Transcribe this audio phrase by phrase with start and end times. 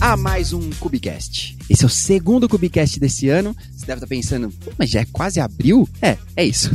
[0.00, 1.58] A mais um Cubicast.
[1.68, 3.54] Esse é o segundo Cubicast desse ano.
[3.72, 5.88] Você deve estar pensando, mas já é quase abril?
[6.00, 6.70] É, é isso.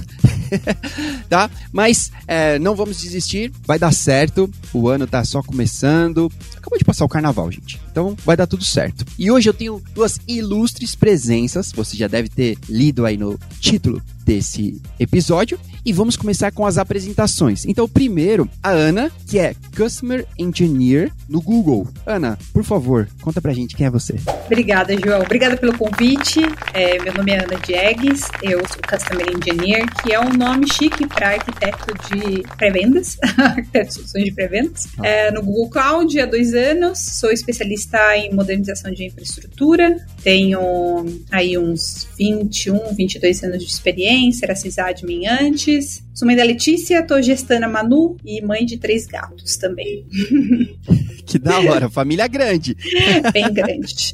[1.29, 1.49] tá?
[1.71, 4.51] Mas é, não vamos desistir, vai dar certo.
[4.73, 6.29] O ano tá só começando.
[6.57, 7.79] Acabou de passar o carnaval, gente.
[7.93, 9.05] Então vai dar tudo certo.
[9.19, 11.71] E hoje eu tenho duas ilustres presenças.
[11.71, 16.77] Você já deve ter lido aí no título desse episódio e vamos começar com as
[16.77, 17.65] apresentações.
[17.65, 21.87] Então, primeiro, a Ana, que é Customer Engineer no Google.
[22.05, 24.15] Ana, por favor, conta pra gente quem é você.
[24.45, 25.21] Obrigada, João.
[25.21, 26.39] Obrigada pelo convite.
[26.73, 31.05] É, meu nome é Ana Diegues, eu sou Customer Engineer, que é um nome chique
[31.05, 34.87] para arquiteto de pré-vendas, arquiteto de soluções de pré-vendas.
[34.99, 35.07] Ah.
[35.07, 37.82] É, no Google Cloud há dois anos, sou especialista
[38.15, 46.03] em modernização de infraestrutura, tenho aí uns 21, 22 anos de experiência, era sysadmin antes.
[46.13, 50.05] Sou mãe da Letícia, tô gestando a Manu e mãe de três gatos também.
[51.25, 52.75] Que da hora, família grande.
[53.33, 54.13] Bem grande.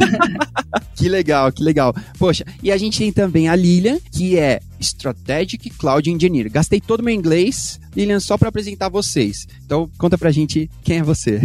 [0.94, 1.92] que legal, que legal.
[2.18, 6.50] Poxa, e a gente tem também a Lilian, que é Strategic Cloud Engineer.
[6.50, 9.46] Gastei todo meu inglês, Lilian, só para apresentar vocês.
[9.64, 11.40] Então, conta pra gente quem é você.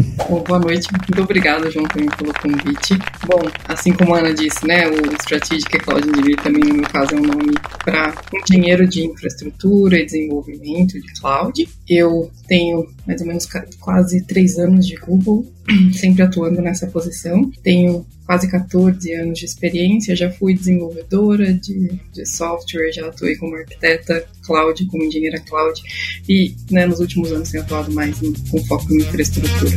[0.47, 2.97] Boa noite, muito obrigada, João, também pelo convite.
[3.27, 7.15] Bom, assim como a Ana disse, né, o Strategic Cloud Engineer também, no meu caso,
[7.15, 8.13] é um nome para
[8.47, 11.67] engenheiro de infraestrutura e desenvolvimento de cloud.
[11.87, 13.47] Eu tenho mais ou menos
[13.79, 15.45] quase três anos de Google,
[15.93, 17.49] sempre atuando nessa posição.
[17.63, 23.55] Tenho quase 14 anos de experiência, já fui desenvolvedora de, de software, já atuei como
[23.55, 25.81] arquiteta cloud, como engenheira cloud,
[26.27, 29.75] e né, nos últimos anos tenho atuado mais em, com foco em infraestrutura.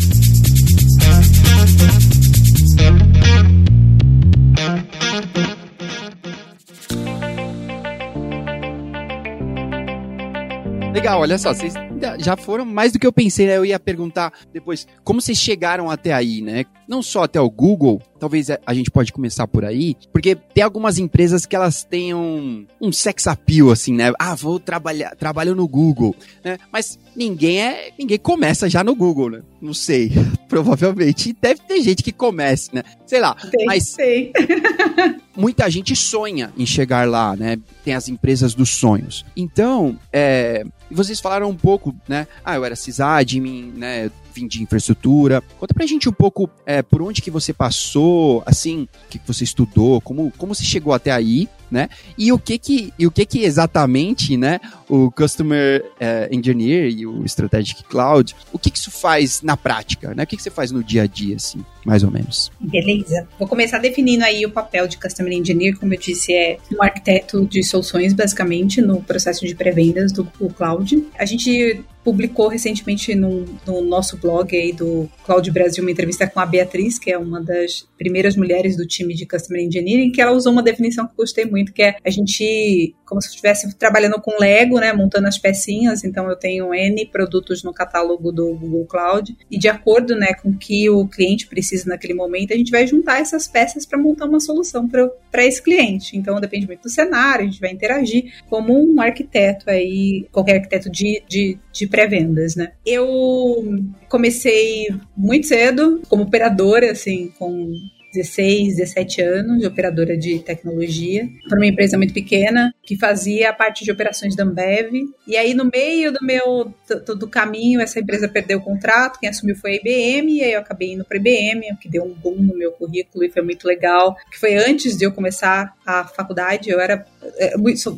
[10.95, 11.75] Legal, olha só, vocês
[12.19, 13.57] já foram mais do que eu pensei, né?
[13.57, 16.65] Eu ia perguntar depois como vocês chegaram até aí, né?
[16.89, 20.99] Não só até o Google, talvez a gente pode começar por aí, porque tem algumas
[20.99, 24.13] empresas que elas têm um, um sex appeal, assim, né?
[24.19, 26.15] Ah, vou trabalhar, trabalho no Google,
[26.45, 26.59] né?
[26.73, 29.43] Mas ninguém é, ninguém começa já no Google, né?
[29.61, 30.13] Não sei,
[30.49, 32.83] provavelmente deve ter gente que comece, né?
[33.07, 34.33] Sei lá, tem, mas sei.
[35.37, 37.59] muita gente sonha em chegar lá, né?
[37.85, 39.25] Tem as empresas dos sonhos.
[39.37, 42.27] Então, é, vocês falaram um pouco, né?
[42.45, 44.11] Ah, eu era sysadmin, né?
[44.39, 45.43] Vim de infraestrutura.
[45.59, 49.27] Conta pra gente um pouco é, por onde que você passou, assim, o que, que
[49.27, 51.89] você estudou, como, como você chegou até aí, né?
[52.17, 57.07] E o que que, e o que, que exatamente, né, o Customer uh, Engineer e
[57.07, 60.23] o Strategic Cloud, o que, que isso faz na prática, né?
[60.23, 62.51] O que, que você faz no dia a dia, assim, mais ou menos?
[62.59, 63.27] Beleza.
[63.39, 67.45] Vou começar definindo aí o papel de Customer Engineer, como eu disse, é um arquiteto
[67.47, 71.07] de soluções, basicamente, no processo de pré-vendas do Cloud.
[71.19, 76.41] A gente publicou recentemente no, no, nosso blog aí do Cloud Brasil uma entrevista com
[76.41, 80.33] a Beatriz, que é uma das primeiras mulheres do time de Customer Engineering, que ela
[80.33, 84.19] usou uma definição que eu gostei muito, que é a gente, como se estivesse trabalhando
[84.23, 88.87] com Lego, né, montando as pecinhas, então eu tenho N produtos no catálogo do Google
[88.87, 92.71] Cloud, e de acordo, né, com o que o cliente precisa naquele momento, a gente
[92.71, 96.17] vai juntar essas peças para montar uma solução para esse cliente.
[96.17, 100.89] Então depende muito do cenário, a gente vai interagir como um arquiteto aí, qualquer arquiteto
[100.89, 102.71] de, de, de pré-vendas, né.
[102.87, 103.65] Eu
[104.09, 104.87] comecei
[105.17, 107.73] muito cedo como operadora, assim, com
[108.15, 113.53] 16, 17 anos de operadora de tecnologia para uma empresa muito pequena que fazia a
[113.53, 114.93] parte de operações da Ambev.
[115.27, 116.73] E aí no meio do meu
[117.05, 120.53] do, do caminho essa empresa perdeu o contrato, quem assumiu foi a IBM e aí
[120.53, 123.43] eu acabei indo para a IBM, que deu um boom no meu currículo e foi
[123.43, 127.05] muito legal, que foi antes de eu começar a faculdade, eu era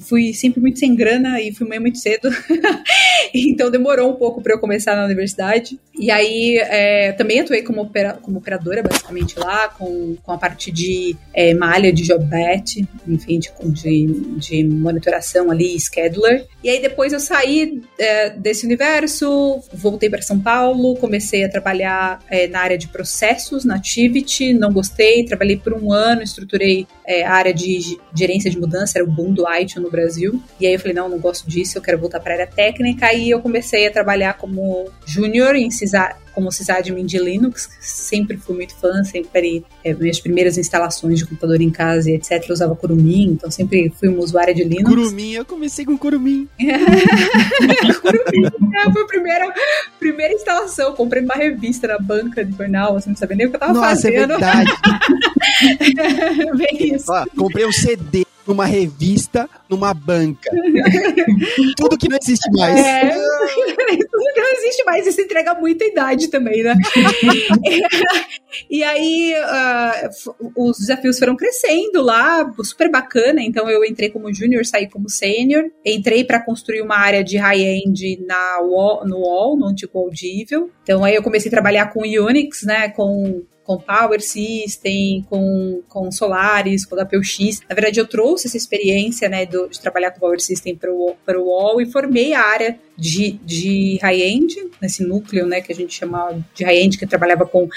[0.00, 2.28] fui sempre muito sem grana e fui mãe muito cedo,
[3.34, 5.78] então demorou um pouco para eu começar na universidade.
[5.98, 10.71] E aí é, também atuei como, opera, como operadora basicamente lá, com com, a parte
[10.71, 14.06] de é, malha de JobBet, enfim, de, de,
[14.38, 16.47] de, monitoração ali, scheduler.
[16.62, 22.21] E aí depois eu saí é, desse universo, voltei para São Paulo, comecei a trabalhar
[22.28, 27.24] é, na área de processos, na Activity, não gostei, trabalhei por um ano, estruturei é,
[27.24, 30.41] a área de gerência de mudança, era o boom do IT no Brasil.
[30.60, 33.12] E aí eu falei, não, não gosto disso, eu quero voltar para a área técnica.
[33.12, 38.56] E eu comecei a trabalhar como júnior em CISA, como sysadmin de Linux, sempre fui
[38.56, 42.74] muito fã, sempre é, minhas primeiras instalações de computador em casa e etc, eu usava
[42.74, 44.88] Kurumin, então sempre fui uma usuária de Linux.
[44.88, 46.48] Kurumin, eu comecei com Kurumin.
[48.00, 48.47] Kurumin,
[48.77, 49.54] é, foi a primeira,
[49.98, 53.56] primeira instalação, comprei uma revista na banca de jornal, assim, não sabia nem o que
[53.56, 54.32] eu tava Nossa, fazendo.
[54.34, 54.71] é verdade.
[56.56, 57.10] Bem isso.
[57.10, 60.50] Ó, comprei um CD numa revista, numa banca.
[61.76, 62.76] Tudo que não existe mais.
[62.76, 63.10] É.
[64.10, 65.06] tudo que não existe mais.
[65.06, 66.74] Isso entrega muita idade também, né?
[68.68, 73.41] e aí uh, os desafios foram crescendo lá, super bacana.
[73.41, 75.70] Então eu entrei como júnior, saí como sênior.
[75.86, 80.70] Entrei para construir uma área de high-end na no Wall, no antigo Audível.
[80.82, 82.88] Então aí eu comecei a trabalhar com Unix, né?
[82.88, 87.60] Com com Power System, com, com Solaris, com HPUX.
[87.68, 91.14] Na verdade, eu trouxe essa experiência né, do, de trabalhar com Power System para o
[91.38, 96.44] UOL e formei a área de, de high-end, nesse núcleo né, que a gente chama
[96.52, 97.68] de high-end, que trabalhava com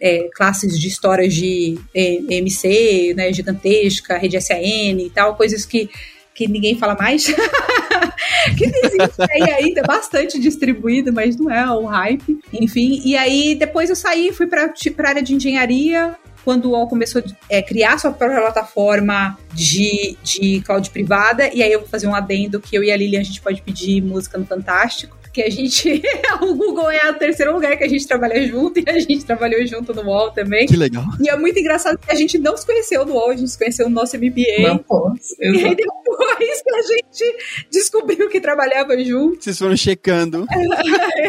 [0.00, 5.90] é, classes de histórias de EMC, né, gigantesca, rede SAN e tal, coisas que
[6.34, 7.26] que ninguém fala mais,
[8.56, 12.38] que existe aí ainda, bastante distribuído, mas não é o hype.
[12.52, 16.88] Enfim, e aí depois eu saí, fui para a área de engenharia, quando o UOL
[16.88, 21.88] começou a é, criar sua própria plataforma de, de cloud privada, e aí eu vou
[21.88, 25.21] fazer um adendo que eu e a Lilian a gente pode pedir música no Fantástico
[25.32, 26.02] que a gente.
[26.42, 29.66] o Google é o terceiro lugar que a gente trabalha junto e a gente trabalhou
[29.66, 30.66] junto no UOL também.
[30.66, 31.04] Que legal.
[31.20, 33.58] E é muito engraçado que a gente não se conheceu no UOL, a gente se
[33.58, 34.68] conheceu no nosso MBA.
[34.68, 35.34] Não posso.
[35.40, 37.36] E aí depois que a gente
[37.70, 39.42] descobriu que trabalhava junto.
[39.42, 40.46] Vocês foram checando.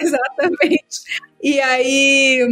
[0.00, 1.02] Exatamente.
[1.42, 2.46] E aí,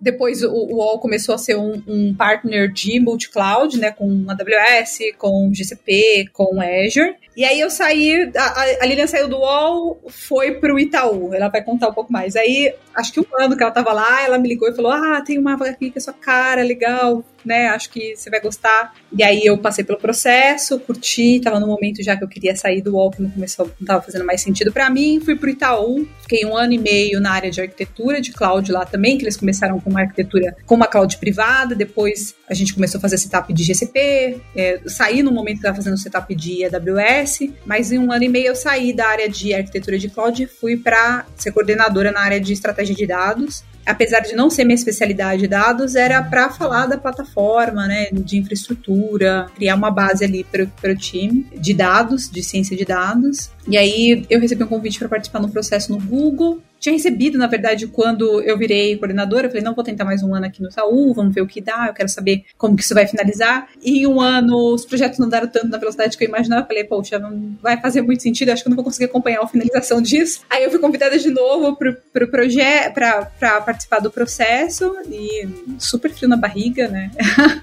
[0.00, 4.98] depois o, o UOL começou a ser um, um partner de multi-cloud, né, com AWS,
[5.16, 7.14] com GCP, com Azure.
[7.36, 11.32] E aí eu saí, a, a Lilian saiu do UOL, foi pro Itaú.
[11.32, 12.34] Ela vai contar um pouco mais.
[12.34, 15.22] Aí, acho que um ano que ela tava lá, ela me ligou e falou: Ah,
[15.24, 17.68] tem uma vaga aqui que é sua cara, legal, né?
[17.68, 18.94] Acho que você vai gostar.
[19.16, 22.80] E aí eu passei pelo processo, curti, tava no momento já que eu queria sair
[22.80, 25.20] do UOL, que não começou, não tava fazendo mais sentido para mim.
[25.20, 28.84] Fui pro Itaú, fiquei um ano e meio na área de arquitetura de cloud lá
[28.84, 32.98] também, que eles começaram com uma arquitetura com uma cloud privada, depois a gente começou
[32.98, 37.50] a fazer setup de GCP, é, saí no momento que estava fazendo setup de AWS,
[37.64, 40.46] mas em um ano e meio eu saí da área de arquitetura de cloud e
[40.46, 44.74] fui para ser coordenadora na área de estratégia de dados apesar de não ser minha
[44.74, 50.44] especialidade de dados, era para falar da plataforma, né, de infraestrutura, criar uma base ali
[50.44, 53.50] para o time de dados, de ciência de dados.
[53.68, 56.60] E aí eu recebi um convite para participar no processo no Google.
[56.82, 59.46] Tinha recebido, na verdade, quando eu virei coordenadora.
[59.46, 61.60] Eu falei, não, vou tentar mais um ano aqui no Saúl, vamos ver o que
[61.60, 63.68] dá, eu quero saber como que isso vai finalizar.
[63.80, 66.62] E em um ano, os projetos não deram tanto na velocidade que eu imaginava.
[66.62, 69.40] Eu falei, poxa, não vai fazer muito sentido, acho que eu não vou conseguir acompanhar
[69.40, 70.40] a finalização disso.
[70.50, 75.48] Aí eu fui convidada de novo pro, pro projeto, para participar do processo, e
[75.78, 77.12] super frio na barriga, né?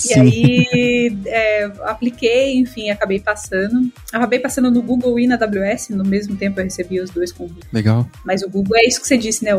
[0.09, 3.91] e aí é, apliquei, enfim, acabei passando.
[4.13, 7.69] Acabei passando no Google e na AWS, no mesmo tempo eu recebi os dois convites.
[7.73, 8.09] Legal.
[8.25, 9.53] Mas o Google é isso que você disse, né?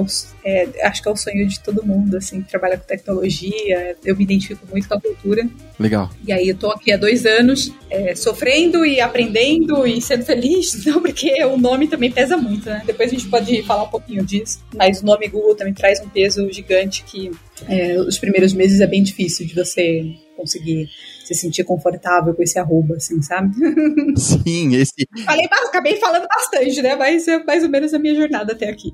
[0.44, 3.96] É, acho que é o sonho de todo mundo, assim, que trabalha com tecnologia.
[4.04, 5.48] Eu me identifico muito com a cultura.
[5.80, 6.10] Legal.
[6.26, 10.84] E aí eu tô aqui há dois anos, é, sofrendo e aprendendo e sendo feliz,
[10.86, 12.82] não, porque o nome também pesa muito, né?
[12.86, 14.60] Depois a gente pode falar um pouquinho disso.
[14.76, 17.32] Mas o nome Google também traz um peso gigante que
[17.68, 20.90] é, os primeiros meses é bem difícil de você conseguir
[21.34, 23.54] se sentir confortável com esse arroba, assim, sabe?
[24.18, 25.08] Sim, esse.
[25.26, 26.96] Falei, acabei falando bastante, né?
[26.96, 28.94] Mas é mais ou menos a minha jornada até aqui.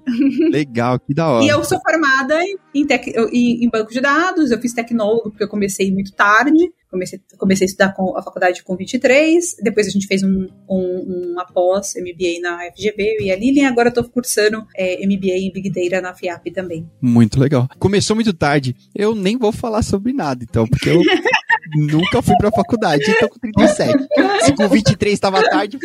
[0.52, 1.46] Legal, que da hora.
[1.46, 2.40] E eu sou formada
[2.74, 3.08] em, tec...
[3.08, 6.72] em banco de dados, eu fiz tecnólogo porque eu comecei muito tarde.
[6.90, 11.34] Comecei, comecei a estudar com a faculdade com 23, depois a gente fez um, um,
[11.34, 15.70] uma pós MBA na FGV e a Lilian, agora estou cursando é, MBA em Big
[15.70, 16.90] Data na FIAP também.
[17.02, 17.68] Muito legal.
[17.78, 21.02] Começou muito tarde, eu nem vou falar sobre nada, então, porque eu
[21.76, 24.08] nunca fui pra faculdade, então com 37.
[24.42, 25.78] Se com 23 estava tarde,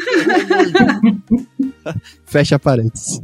[2.27, 3.21] fecha parênteses.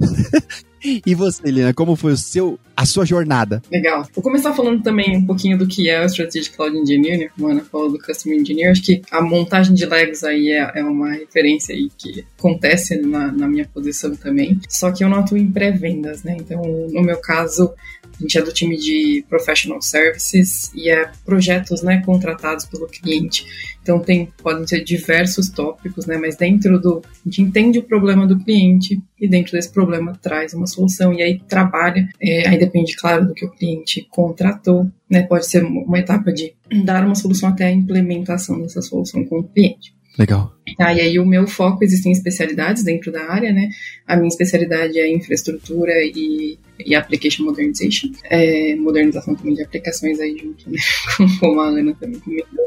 [1.05, 3.61] E você, Helena, como foi o seu, a sua jornada?
[3.71, 4.07] Legal.
[4.15, 7.29] Vou começar falando também um pouquinho do que é o Strategic Cloud Engineer, né?
[7.41, 8.71] A Ana falou do Customer Engineer.
[8.71, 13.33] Acho que a montagem de Legos aí é, é uma referência aí que acontece na,
[13.33, 14.61] na minha posição também.
[14.69, 16.37] Só que eu não atuo em pré-vendas, né?
[16.39, 17.73] Então, no meu caso,
[18.19, 23.47] a gente é do time de Professional Services e é projetos né, contratados pelo cliente.
[23.81, 26.19] Então tem, podem ser diversos tópicos, né?
[26.19, 27.01] Mas dentro do.
[27.07, 31.15] A gente entende o problema do cliente e dentro desse problema traz uma solução.
[31.15, 34.91] E aí trabalha, é, aí depende, claro, do que o cliente contratou.
[35.09, 35.23] Né?
[35.23, 39.45] Pode ser uma etapa de dar uma solução até a implementação dessa solução com o
[39.45, 39.95] cliente.
[40.19, 40.53] Legal.
[40.79, 43.71] Ah, e aí o meu foco existem especialidades dentro da área, né?
[44.07, 50.37] A minha especialidade é infraestrutura e, e application modernization, é, modernização também de aplicações aí
[50.37, 50.79] junto, né?
[51.39, 52.65] Como a Ana também comentou.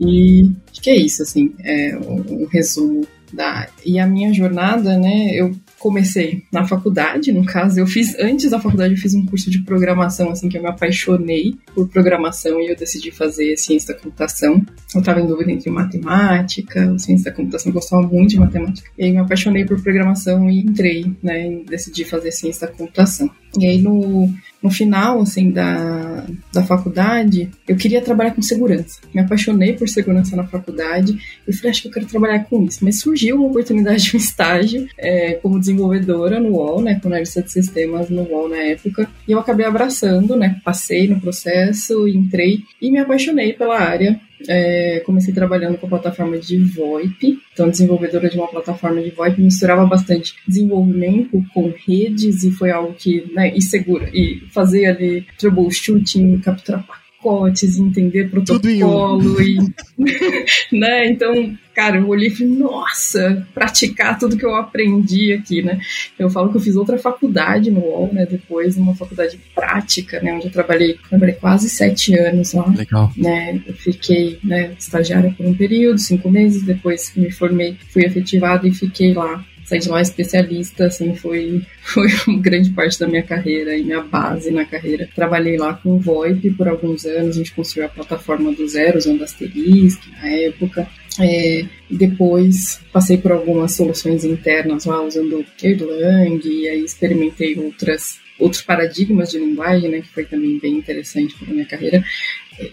[0.00, 3.72] E acho que é isso, assim, é um, um resumo da área.
[3.86, 5.30] E a minha jornada, né?
[5.34, 9.50] Eu comecei na faculdade, no caso, eu fiz antes da faculdade eu fiz um curso
[9.50, 14.00] de programação assim que eu me apaixonei por programação e eu decidi fazer ciência da
[14.00, 14.64] computação.
[14.94, 18.88] Eu estava em dúvida entre matemática, ciência da computação, eu gostava muito de matemática.
[18.96, 23.28] E aí me apaixonei por programação e entrei, né, e decidi fazer ciência da computação.
[23.58, 29.00] E aí no no final, assim, da, da faculdade, eu queria trabalhar com segurança.
[29.12, 32.84] Me apaixonei por segurança na faculdade e falei, acho que eu quero trabalhar com isso.
[32.84, 37.42] Mas surgiu uma oportunidade de um estágio é, como desenvolvedora no UOL, né, com analista
[37.42, 42.60] de sistemas no UOL na época, e eu acabei abraçando, né, passei no processo, entrei
[42.80, 48.28] e me apaixonei pela área é, comecei trabalhando com a plataforma de VoIP, então desenvolvedora
[48.28, 53.52] de uma plataforma de VoIP, misturava bastante desenvolvimento com redes e foi algo que, né,
[53.54, 56.86] e segura, e fazer ali troubleshooting, capturar
[57.22, 59.58] pacotes, entender protocolo e,
[60.76, 65.80] né, então cara, eu olhei e falei, nossa, praticar tudo que eu aprendi aqui, né?
[66.18, 68.26] Eu falo que eu fiz outra faculdade no UOL, né?
[68.26, 70.34] Depois, uma faculdade prática, né?
[70.34, 72.66] Onde eu trabalhei, trabalhei quase sete anos lá.
[72.68, 73.10] Legal.
[73.16, 73.60] Né?
[73.66, 78.68] Eu fiquei, né, estagiária por um período, cinco meses, depois que me formei, fui efetivada
[78.68, 83.22] e fiquei lá sair de lá especialista, assim, foi, foi uma grande parte da minha
[83.22, 85.08] carreira e minha base na carreira.
[85.14, 88.98] Trabalhei lá com o VoIP por alguns anos, a gente construiu a plataforma do zero,
[88.98, 90.88] usando Asterisk na época.
[91.20, 98.62] É, depois passei por algumas soluções internas lá usando Erlang e aí experimentei outras outros
[98.62, 102.02] paradigmas de linguagem, né, que foi também bem interessante para minha carreira.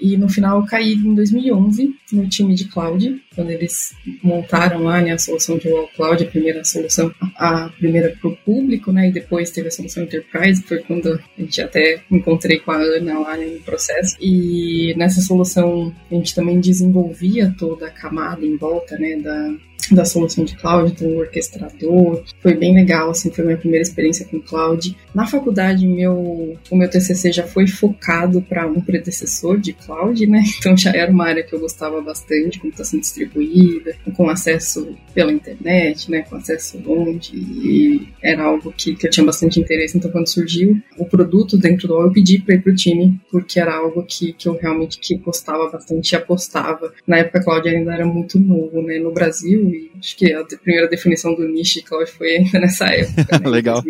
[0.02, 3.94] E no final eu caí em 2011 no time de cloud, quando eles
[4.24, 8.36] montaram lá né, a solução de Wall Cloud, a primeira solução, a primeira para o
[8.38, 12.72] público, né, e depois teve a solução Enterprise, foi quando a gente até encontrei com
[12.72, 14.16] a Ana lá né, no processo.
[14.20, 19.54] E nessa solução a gente também desenvolvia toda a camada em volta né, da,
[19.96, 22.24] da solução de cloud, então orquestrador.
[22.42, 24.96] Foi bem legal, assim, foi minha primeira experiência com cloud.
[25.14, 30.44] Na faculdade, meu, o meu TCC já foi focado para um predecessor de cloud, né?
[30.60, 36.12] Então já era uma área que eu gostava bastante, computação distribuída, com acesso pela internet,
[36.12, 36.22] né?
[36.24, 39.98] Com acesso longe, e era algo que, que eu tinha bastante interesse.
[39.98, 43.20] Então, quando surgiu o produto dentro do UOL, eu pedi para ir para o time,
[43.32, 46.94] porque era algo que, que eu realmente que gostava bastante e apostava.
[47.08, 49.00] Na época, cloud ainda era muito novo, né?
[49.00, 53.40] No Brasil, acho que a primeira definição do niche cloud foi ainda nessa época.
[53.40, 53.84] Né, Legal.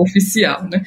[0.00, 0.82] Oficial, né?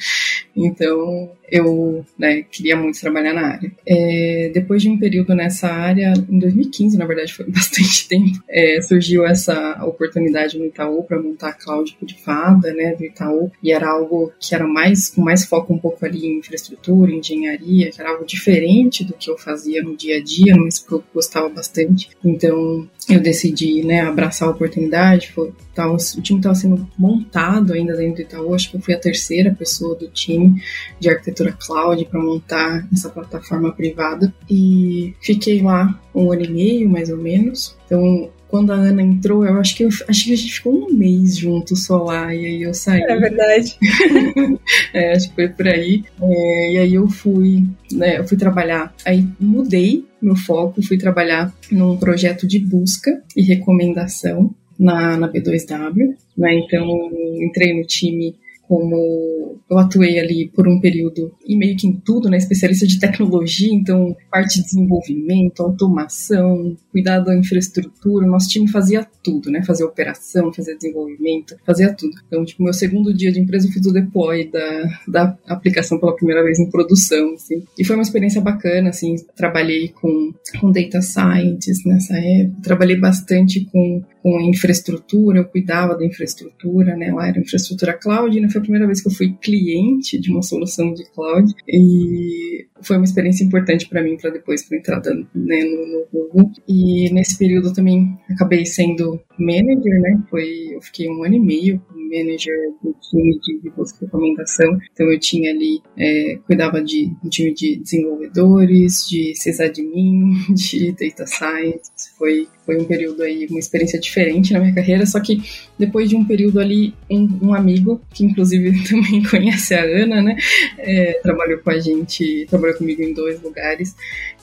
[0.56, 3.70] Então, eu né, queria muito trabalhar na área.
[3.86, 8.80] É, depois de um período nessa área, em 2015, na verdade, foi bastante tempo, é,
[8.80, 13.88] surgiu essa oportunidade no Itaú para montar a Cloud Fada, né, do Itaú, e era
[13.88, 18.10] algo que era mais com mais foco um pouco ali em infraestrutura, engenharia, que era
[18.10, 22.08] algo diferente do que eu fazia no dia a dia, mas que eu gostava bastante.
[22.24, 25.32] Então, eu decidi, né, abraçar a oportunidade.
[25.32, 28.94] Foi, tava, o time estava sendo montado ainda dentro do Itaú, acho que eu fui
[28.94, 30.62] a terceira pessoa do time
[31.00, 34.32] de arquitetura cloud para montar essa plataforma privada.
[34.50, 37.76] E fiquei lá um ano e meio, mais ou menos.
[37.86, 40.92] Então, quando a Ana entrou, eu acho que eu, acho que a gente ficou um
[40.92, 43.00] mês junto só lá, e aí eu saí.
[43.00, 43.78] É verdade.
[44.92, 46.04] é, acho que foi por aí.
[46.20, 48.94] É, e aí eu fui, né, eu fui trabalhar.
[49.06, 56.16] Aí mudei meu foco, fui trabalhar num projeto de busca e recomendação na, na B2W.
[56.36, 57.10] Né, então
[57.40, 58.34] entrei no time
[58.72, 62.98] como eu atuei ali por um período e meio que em tudo, né, especialista de
[62.98, 69.84] tecnologia, então parte de desenvolvimento, automação, cuidado da infraestrutura, nosso time fazia tudo, né, fazia
[69.84, 72.14] operação, fazia desenvolvimento, fazia tudo.
[72.26, 76.16] Então, tipo, meu segundo dia de empresa eu fiz o deploy da, da aplicação pela
[76.16, 81.02] primeira vez em produção, assim, e foi uma experiência bacana, assim, trabalhei com, com data
[81.02, 87.40] science nessa época, trabalhei bastante com, com infraestrutura, eu cuidava da infraestrutura, né, lá era
[87.40, 91.04] infraestrutura cloud, né, foi a primeira vez que eu fui cliente de uma solução de
[91.10, 91.52] cloud.
[91.66, 96.52] E foi uma experiência importante para mim para depois para entrada né, no, no, Google.
[96.68, 100.22] E nesse período também acabei sendo manager, né?
[100.28, 104.78] Foi eu fiquei um ano e meio como manager do time de busca de recomendação.
[104.92, 111.26] Então eu tinha ali é, cuidava de um time de desenvolvedores, de sysadmin, de data
[111.26, 111.90] science.
[112.18, 115.42] Foi foi um período aí, uma experiência diferente na minha carreira, só que
[115.82, 120.36] depois de um período ali, um, um amigo, que inclusive também conhece a Ana, né,
[120.78, 123.96] é, trabalhou com a gente, trabalhou comigo em dois lugares,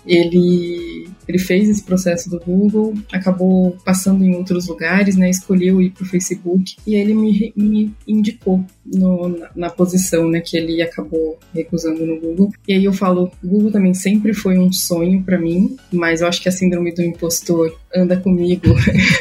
[0.06, 5.91] ele, ele fez esse processo do Google, acabou passando em outros lugares, né, escolheu ir
[5.91, 10.82] para o Facebook, e ele me, me indicou no, na, na, posição, né, que ele
[10.82, 12.51] acabou recusando no Google.
[12.68, 16.27] E aí eu falo, o Google também sempre foi um sonho para mim, mas eu
[16.27, 18.68] acho que a síndrome do impostor anda comigo,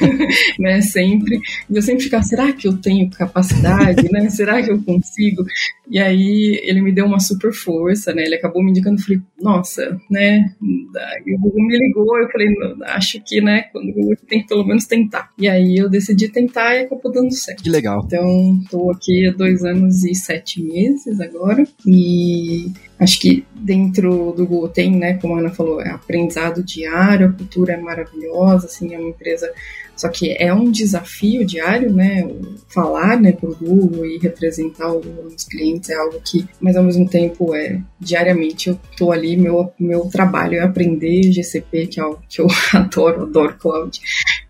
[0.58, 0.80] né?
[0.82, 1.40] Sempre.
[1.68, 4.28] E eu sempre ficava, será que eu tenho capacidade, né?
[4.30, 5.44] Será que eu consigo?
[5.90, 8.24] E aí ele me deu uma super força, né?
[8.24, 10.54] Ele acabou me indicando, falei, nossa, né?
[11.26, 12.48] E o Google me ligou, eu falei,
[12.86, 15.30] acho que, né, quando o Google tem que pelo menos tentar.
[15.38, 17.62] E aí eu decidi tentar e acabou dando certo.
[17.62, 18.02] Que legal.
[18.06, 21.64] Então, tô aqui há dois anos e sete meses agora.
[21.86, 27.28] E acho que dentro do Google tem, né, como a Ana falou, é aprendizado diário,
[27.28, 29.50] a cultura é maravilhosa, assim, é uma empresa
[29.98, 32.26] só que é um desafio diário, né?
[32.68, 37.52] Falar né, o Google e representar os clientes é algo que, mas ao mesmo tempo,
[37.54, 42.40] é diariamente eu estou ali, meu, meu trabalho é aprender GCP, que é algo que
[42.40, 44.00] eu adoro, adoro cloud.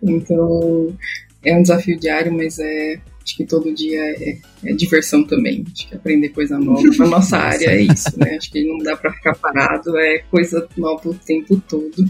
[0.03, 0.95] Então
[1.43, 5.63] é um desafio diário, mas é Acho que todo dia é, é diversão também.
[5.71, 6.83] Acho que aprender coisa nova.
[6.97, 8.37] Na nossa área é isso, né?
[8.37, 12.05] Acho que não dá para ficar parado, é coisa nova o tempo todo.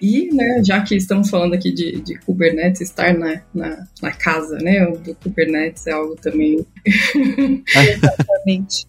[0.00, 4.58] E, né, já que estamos falando aqui de, de Kubernetes, estar na, na, na casa,
[4.58, 6.64] né, do Kubernetes é algo também.
[7.66, 8.86] Exatamente.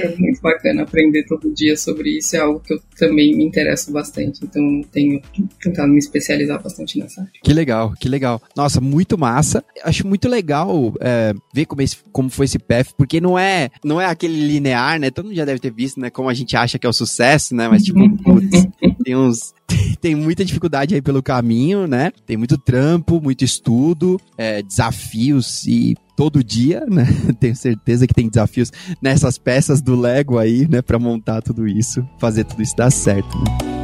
[0.00, 3.92] é muito bacana aprender todo dia sobre isso, é algo que eu também me interesso
[3.92, 4.40] bastante.
[4.42, 5.20] Então, tenho
[5.62, 7.32] tentado me especializar bastante nessa área.
[7.42, 8.40] Que legal, que legal.
[8.56, 9.64] Nossa, muito massa.
[9.82, 14.00] Acho muito legal é, ver como, esse, como foi esse path, porque não é, não
[14.00, 15.10] é aquele linear, né?
[15.10, 16.10] Todo mundo já deve ter visto, né?
[16.10, 17.68] Como a gente acha que é o sucesso, né?
[17.68, 18.66] Mas, tipo, putz,
[19.04, 19.54] tem uns.
[20.00, 22.10] Tem muita dificuldade aí pelo caminho, né?
[22.26, 27.06] Tem muito trampo, muito estudo, é, desafios e todo dia, né?
[27.38, 30.82] Tenho certeza que tem desafios nessas peças do Lego aí, né?
[30.82, 33.36] Para montar tudo isso, fazer tudo isso dar certo.
[33.38, 33.79] Né?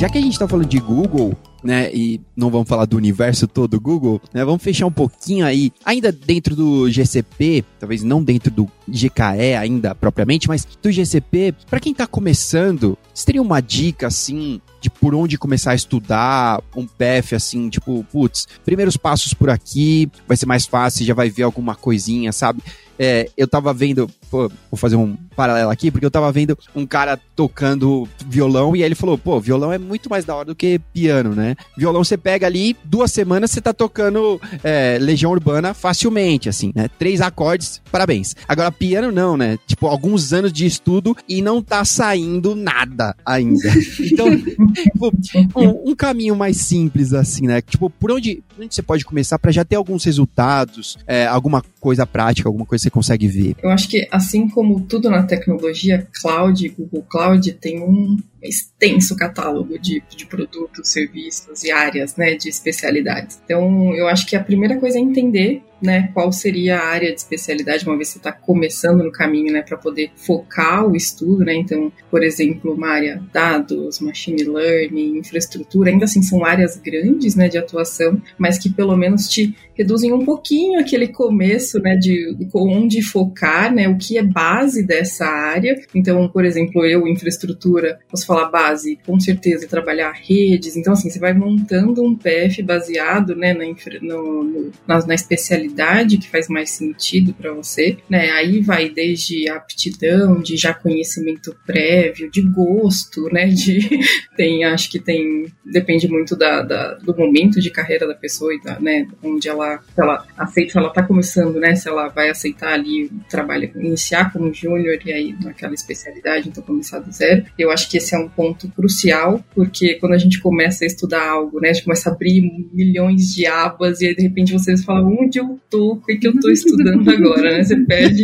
[0.00, 1.92] Já que a gente tá falando de Google, né?
[1.92, 4.42] E não vamos falar do universo todo Google, né?
[4.46, 9.94] Vamos fechar um pouquinho aí, ainda dentro do GCP, talvez não dentro do GKE ainda
[9.94, 15.14] propriamente, mas do GCP, para quem tá começando, você teria uma dica assim de por
[15.14, 20.46] onde começar a estudar, um PF assim, tipo, putz, primeiros passos por aqui, vai ser
[20.46, 22.62] mais fácil, já vai ver alguma coisinha, sabe?
[22.98, 26.86] É, eu tava vendo, pô, vou fazer um paralelo aqui, porque eu tava vendo um
[26.86, 30.54] cara tocando violão e aí ele falou, pô, violão é muito mais da hora do
[30.54, 31.56] que piano, né?
[31.76, 36.88] Violão você pega ali, duas semanas você tá tocando é, Legião Urbana facilmente, assim, né?
[36.98, 38.36] Três acordes, parabéns.
[38.46, 39.58] Agora, piano não, né?
[39.66, 43.70] Tipo, alguns anos de estudo e não tá saindo nada ainda.
[44.00, 45.12] Então, tipo,
[45.56, 47.60] um, um, caminho mais simples, assim, né?
[47.60, 51.62] Tipo, por onde, por onde você pode começar para já ter alguns resultados, é, alguma
[51.80, 53.56] coisa prática, alguma coisa que você consegue ver?
[53.62, 59.78] Eu acho que, assim como tudo na tecnologia, cloud, Google Cloud, tem um extenso catálogo
[59.78, 63.40] de, de produtos, serviços e áreas né, de especialidades.
[63.44, 67.18] Então, eu acho que a primeira coisa é entender né, qual seria a área de
[67.18, 71.44] especialidade, uma vez que você está começando no caminho, né, para poder focar o estudo,
[71.44, 77.34] né, então, por exemplo, uma área dados, machine learning, infraestrutura, ainda assim são áreas grandes,
[77.34, 82.36] né, de atuação, mas que pelo menos te reduzem um pouquinho aquele começo, né, de
[82.54, 85.80] onde focar, né, o que é base dessa área.
[85.94, 90.76] Então, por exemplo, eu, infraestrutura, posso falar base, com certeza trabalhar redes.
[90.76, 93.64] Então, assim, você vai montando um PF baseado, né, na,
[94.00, 98.30] no, no, na, na, especialidade que faz mais sentido para você, né?
[98.30, 103.48] Aí vai desde aptidão, de já conhecimento prévio, de gosto, né?
[103.48, 103.80] De
[104.36, 108.60] tem, acho que tem, depende muito da, da do momento de carreira da pessoa e
[108.62, 111.74] da, né, onde ela, ela aceita, se ela tá começando, né?
[111.74, 116.62] Se ela vai aceitar ali o trabalho, iniciar como júnior e aí naquela especialidade, então
[116.62, 117.44] começar do zero.
[117.58, 121.28] Eu acho que esse é um ponto crucial, porque quando a gente começa a estudar
[121.28, 124.76] algo, né, a gente começa a abrir milhões de abas e aí de repente você
[124.78, 127.62] fala onde eu tô, o que, que eu tô estudando agora, né?
[127.62, 128.22] Você perde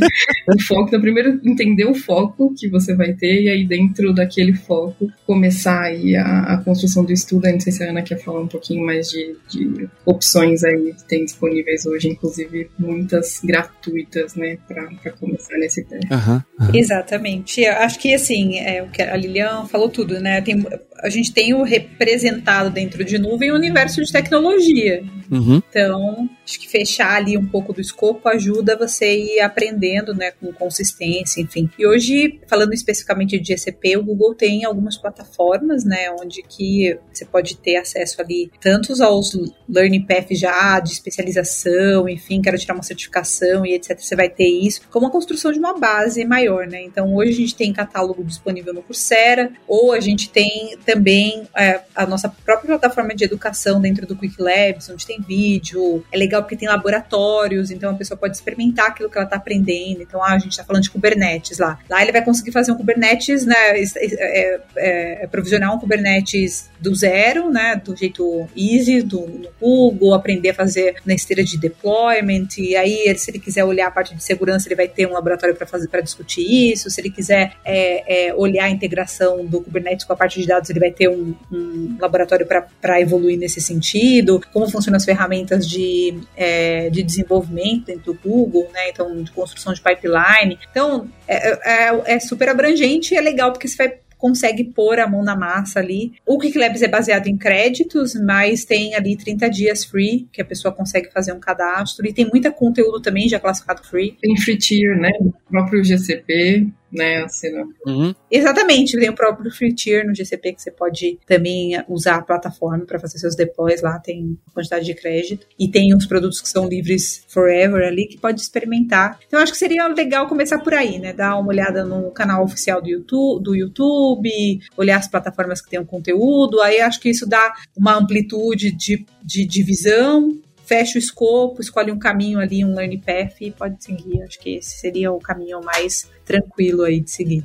[0.49, 0.89] o foco.
[0.89, 5.83] Então, primeiro entender o foco que você vai ter e aí dentro daquele foco começar
[5.83, 7.47] aí a, a construção do estudo.
[7.47, 10.95] Eu não sei se a Ana quer falar um pouquinho mais de, de opções aí
[10.95, 16.01] que tem disponíveis hoje, inclusive muitas gratuitas, né, para começar nesse pé.
[16.11, 16.75] Uhum, uhum.
[16.75, 17.61] Exatamente.
[17.61, 20.41] Eu acho que assim, é, o que a Lilian falou tudo, né?
[20.41, 20.65] Tem,
[21.03, 25.03] a gente tem o representado dentro de nuvem o universo de tecnologia.
[25.31, 25.61] Uhum.
[25.69, 30.53] Então, acho que fechar ali um pouco do escopo ajuda você ir aprendendo, né, com
[30.53, 31.69] consistência, enfim.
[31.79, 37.25] E hoje, falando especificamente de GCP, o Google tem algumas plataformas, né, onde que você
[37.25, 39.37] pode ter acesso ali tantos aos
[39.69, 43.99] Learning Path já de especialização, enfim, quero tirar uma certificação e etc.
[43.99, 46.83] Você vai ter isso, como a construção de uma base maior, né?
[46.83, 51.81] Então, hoje a gente tem catálogo disponível no Coursera, ou a gente tem também é,
[51.95, 56.05] a nossa própria plataforma de educação dentro do Quick Labs, onde tem vídeo.
[56.13, 60.03] É legal porque tem laboratórios, então a pessoa pode experimentar aquilo que ela está aprendendo.
[60.03, 61.79] Então, ah, a gente está falando de Kubernetes lá.
[61.91, 63.55] Lá ele vai conseguir fazer um Kubernetes, né?
[63.57, 70.15] É, é, é, provisionar um Kubernetes do zero, né, do jeito easy, do, no Google,
[70.15, 74.15] aprender a fazer na esteira de deployment, e aí se ele quiser olhar a parte
[74.15, 77.55] de segurança, ele vai ter um laboratório para fazer para discutir isso, se ele quiser
[77.65, 81.09] é, é, olhar a integração do Kubernetes com a parte de dados, ele vai ter
[81.09, 87.87] um, um laboratório para evoluir nesse sentido, como funcionam as ferramentas de, é, de desenvolvimento
[87.87, 93.15] dentro do Google, né, então de construção de pipeline, então é, é, é super abrangente
[93.15, 96.13] e é legal porque você vai consegue pôr a mão na massa ali.
[96.25, 100.73] O QuickLabs é baseado em créditos, mas tem ali 30 dias free, que a pessoa
[100.73, 102.07] consegue fazer um cadastro.
[102.07, 104.17] E tem muita conteúdo também já classificado free.
[104.21, 105.11] Tem free tier, né?
[105.21, 107.25] O próprio GCP né?
[107.25, 107.49] Assim,
[107.87, 108.15] uhum.
[108.31, 112.85] Exatamente, tem o próprio free tier no GCP que você pode também usar a plataforma
[112.85, 115.47] para fazer seus deploys lá, tem quantidade de crédito.
[115.59, 119.19] E tem uns produtos que são livres forever ali que pode experimentar.
[119.27, 121.13] Então acho que seria legal começar por aí, né?
[121.13, 125.79] Dar uma olhada no canal oficial do YouTube, do YouTube olhar as plataformas que tem
[125.79, 126.61] o conteúdo.
[126.61, 131.93] Aí acho que isso dá uma amplitude de, de, de visão fecha o escopo, escolhe
[131.93, 134.21] um caminho ali, um learning path e pode seguir.
[134.23, 137.45] Acho que esse seria o caminho mais tranquilo aí de seguir.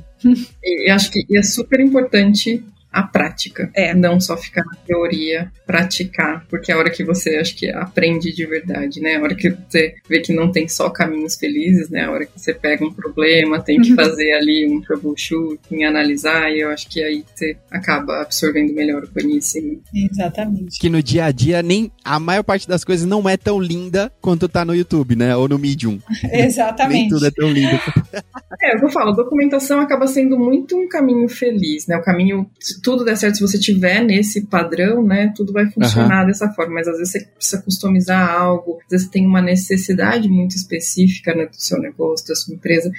[0.62, 3.70] Eu acho que é super importante a prática.
[3.74, 3.94] É.
[3.94, 6.44] Não só ficar na teoria, praticar.
[6.50, 9.16] Porque é a hora que você acho que aprende de verdade, né?
[9.16, 12.04] A hora que você vê que não tem só caminhos felizes, né?
[12.04, 13.96] A hora que você pega um problema, tem que uhum.
[13.96, 19.10] fazer ali um troubleshooting, analisar, e eu acho que aí você acaba absorvendo melhor o
[19.10, 19.82] conhecimento.
[19.94, 20.78] Exatamente.
[20.78, 24.12] Que no dia a dia nem a maior parte das coisas não é tão linda
[24.20, 25.34] quanto tá no YouTube, né?
[25.34, 25.98] Ou no Medium.
[26.30, 27.00] Exatamente.
[27.00, 27.80] nem tudo é tão lindo.
[28.60, 31.96] é, eu falo, documentação acaba sendo muito um caminho feliz, né?
[31.96, 32.46] O caminho
[32.82, 36.26] tudo der certo, se você tiver nesse padrão, né, tudo vai funcionar uhum.
[36.26, 36.74] dessa forma.
[36.74, 41.46] Mas às vezes você precisa customizar algo, às vezes tem uma necessidade muito específica né,
[41.46, 42.90] do seu negócio, da sua empresa,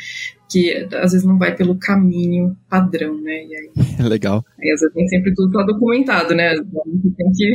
[0.50, 3.34] que às vezes não vai pelo caminho padrão, né?
[3.34, 3.72] Aí,
[4.08, 4.44] Legal.
[4.62, 6.54] Aí às vezes nem sempre tudo tá documentado, né?
[6.56, 7.54] Tem que...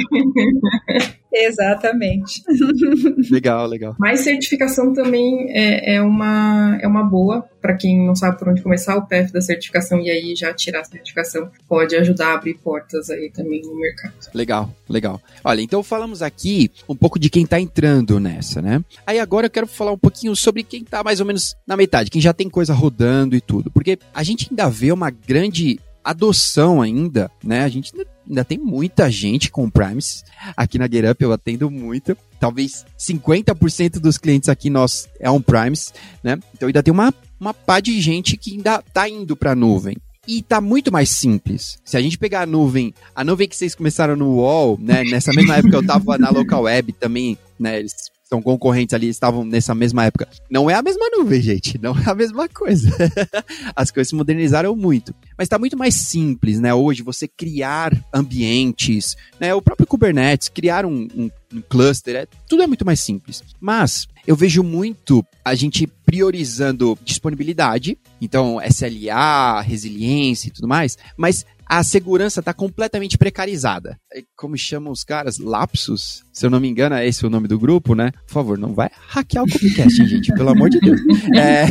[1.32, 2.42] Exatamente.
[3.30, 3.94] legal, legal.
[3.98, 8.62] Mas certificação também é, é, uma, é uma boa para quem não sabe por onde
[8.62, 12.54] começar o PF da certificação e aí já tirar a certificação pode ajudar a abrir
[12.54, 14.14] portas aí também no mercado.
[14.32, 15.20] Legal, legal.
[15.44, 18.82] Olha, então falamos aqui um pouco de quem tá entrando nessa, né?
[19.06, 22.10] Aí agora eu quero falar um pouquinho sobre quem tá mais ou menos na metade,
[22.10, 26.80] quem já tem coisa rodando e tudo, porque a gente ainda vê uma grande adoção
[26.80, 27.64] ainda, né?
[27.64, 27.92] A gente
[28.28, 30.24] ainda tem muita gente com Primes.
[30.56, 32.16] Aqui na GetUp eu atendo muito.
[32.38, 36.38] Talvez 50% dos clientes aqui nós é on Primes, né?
[36.54, 39.96] Então ainda tem uma, uma pá de gente que ainda tá indo para a nuvem.
[40.26, 41.78] E tá muito mais simples.
[41.82, 45.02] Se a gente pegar a nuvem, a nuvem que vocês começaram no UOL, né?
[45.04, 47.78] Nessa mesma época eu tava na local web também, né?
[47.78, 47.94] Eles
[48.28, 50.28] são concorrentes ali, estavam nessa mesma época.
[50.50, 51.78] Não é a mesma nuvem, gente.
[51.80, 52.90] Não é a mesma coisa.
[53.74, 55.14] As coisas se modernizaram muito.
[55.36, 56.74] Mas está muito mais simples, né?
[56.74, 59.54] Hoje, você criar ambientes, né?
[59.54, 63.42] O próprio Kubernetes, criar um, um, um cluster, é, tudo é muito mais simples.
[63.58, 71.46] Mas eu vejo muito a gente priorizando disponibilidade, então SLA, resiliência e tudo mais, mas
[71.68, 74.00] a segurança está completamente precarizada.
[74.10, 75.38] É, como chamam os caras?
[75.38, 76.24] Lapsus?
[76.32, 78.10] Se eu não me engano, é esse o nome do grupo, né?
[78.26, 80.98] Por favor, não vai hackear o Copycast, gente, pelo amor de Deus.
[81.36, 81.66] É,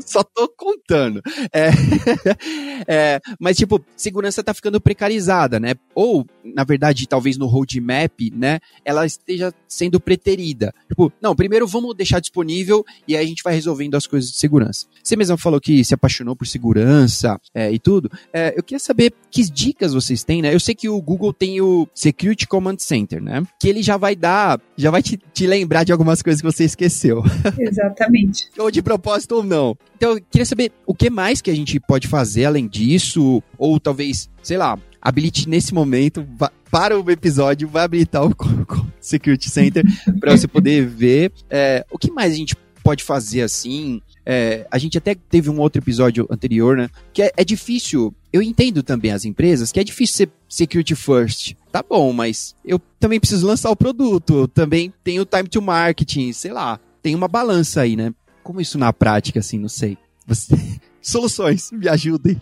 [0.00, 1.22] só tô contando.
[1.52, 1.70] É,
[2.86, 5.74] é, mas, tipo, segurança está ficando precarizada, né?
[5.94, 8.58] Ou, na verdade, talvez no roadmap, né?
[8.84, 10.72] Ela esteja sendo preterida.
[10.88, 14.36] Tipo, não, primeiro vamos deixar disponível e aí a gente vai resolvendo as coisas de
[14.36, 14.86] segurança.
[15.02, 18.10] Você mesmo falou que se apaixonou por segurança é, e tudo.
[18.32, 20.54] É, eu queria saber que dicas vocês têm, né?
[20.54, 23.42] Eu sei que o Google tem o Security Command Center, né?
[23.58, 26.64] Que ele já vai dar, já vai te, te lembrar de algumas coisas que você
[26.64, 27.22] esqueceu.
[27.58, 28.48] Exatamente.
[28.58, 29.76] ou de propósito ou não.
[29.96, 33.78] Então, eu queria saber o que mais que a gente pode fazer além disso, ou
[33.78, 36.26] talvez, sei lá, habilite nesse momento,
[36.70, 38.34] para o episódio, vai habilitar o
[39.00, 39.84] Security Center
[40.20, 44.00] para você poder ver é, o que mais a gente pode fazer assim.
[44.24, 46.88] É, a gente até teve um outro episódio anterior, né?
[47.12, 48.14] Que é, é, difícil.
[48.32, 51.54] Eu entendo também as empresas que é difícil ser security first.
[51.72, 54.46] Tá bom, mas eu também preciso lançar o produto.
[54.48, 56.78] Também tenho time to marketing, sei lá.
[57.02, 58.12] Tem uma balança aí, né?
[58.42, 59.96] Como isso na prática, assim, não sei.
[60.26, 60.54] Você
[61.00, 62.40] soluções, me ajudem.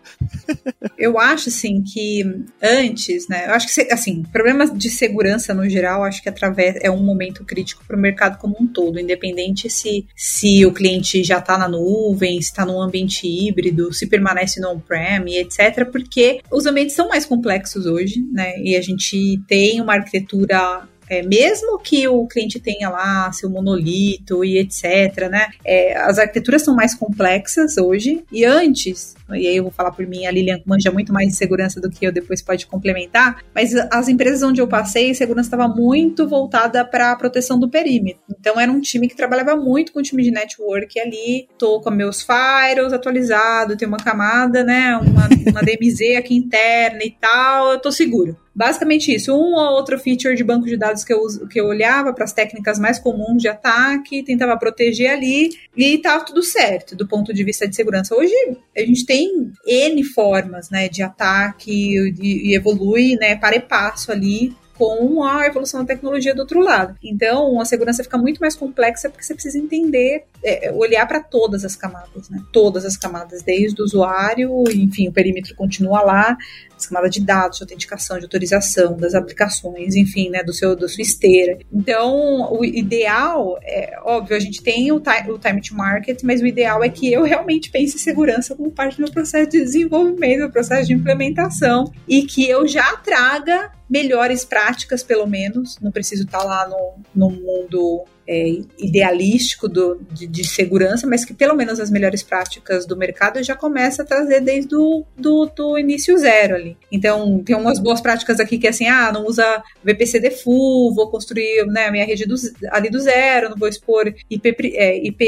[0.98, 2.22] eu acho, assim, que
[2.62, 6.90] antes, né, eu acho que, assim, problemas de segurança no geral, acho que através, é
[6.90, 11.38] um momento crítico para o mercado como um todo, independente se, se o cliente já
[11.38, 16.66] está na nuvem, se está num ambiente híbrido, se permanece no on-prem, etc, porque os
[16.66, 22.06] ambientes são mais complexos hoje, né, e a gente tem uma arquitetura é, mesmo que
[22.08, 25.48] o cliente tenha lá seu monolito e etc, né?
[25.64, 30.06] É, as arquiteturas são mais complexas hoje e antes, e aí eu vou falar por
[30.06, 33.74] mim, a Lilian manja muito mais de segurança do que eu, depois pode complementar, mas
[33.74, 38.22] as empresas onde eu passei, segurança estava muito voltada para a proteção do perímetro.
[38.38, 41.90] Então era um time que trabalhava muito com o time de network ali, tô com
[41.90, 47.78] meus firewalls atualizados, tem uma camada, né, uma, uma DMZ aqui interna e tal, eu
[47.78, 48.36] tô seguro.
[48.58, 52.12] Basicamente isso, um ou outro feature de banco de dados que eu, que eu olhava
[52.12, 57.06] para as técnicas mais comuns de ataque, tentava proteger ali e estava tudo certo do
[57.06, 58.16] ponto de vista de segurança.
[58.16, 58.34] Hoje
[58.76, 59.17] a gente tem
[59.66, 65.44] N formas né, de ataque e, e evolui né, para e passo ali com a
[65.44, 66.96] evolução da tecnologia do outro lado.
[67.02, 71.64] Então, a segurança fica muito mais complexa porque você precisa entender, é, olhar para todas
[71.64, 72.42] as camadas, né?
[72.52, 76.36] Todas as camadas, desde o usuário, enfim, o perímetro continua lá,
[76.76, 80.88] as camadas de dados, de autenticação, de autorização, das aplicações, enfim, né, do seu, da
[80.88, 81.58] sua esteira.
[81.72, 86.40] Então, o ideal, é óbvio, a gente tem o time, o time to market, mas
[86.40, 89.60] o ideal é que eu realmente pense em segurança como parte do meu processo de
[89.60, 95.78] desenvolvimento, do processo de implementação, e que eu já traga melhores práticas, pelo menos.
[95.80, 101.32] Não preciso estar lá no, no mundo é, idealístico do, de, de, segurança, mas que
[101.32, 105.78] pelo menos as melhores práticas do mercado já começa a trazer desde o do, do
[105.78, 106.76] início zero ali.
[106.92, 111.10] Então, tem umas boas práticas aqui que é assim, ah, não usa VPC default, vou
[111.10, 112.34] construir né, a minha rede do,
[112.70, 115.26] ali do zero, não vou expor IP, é, IP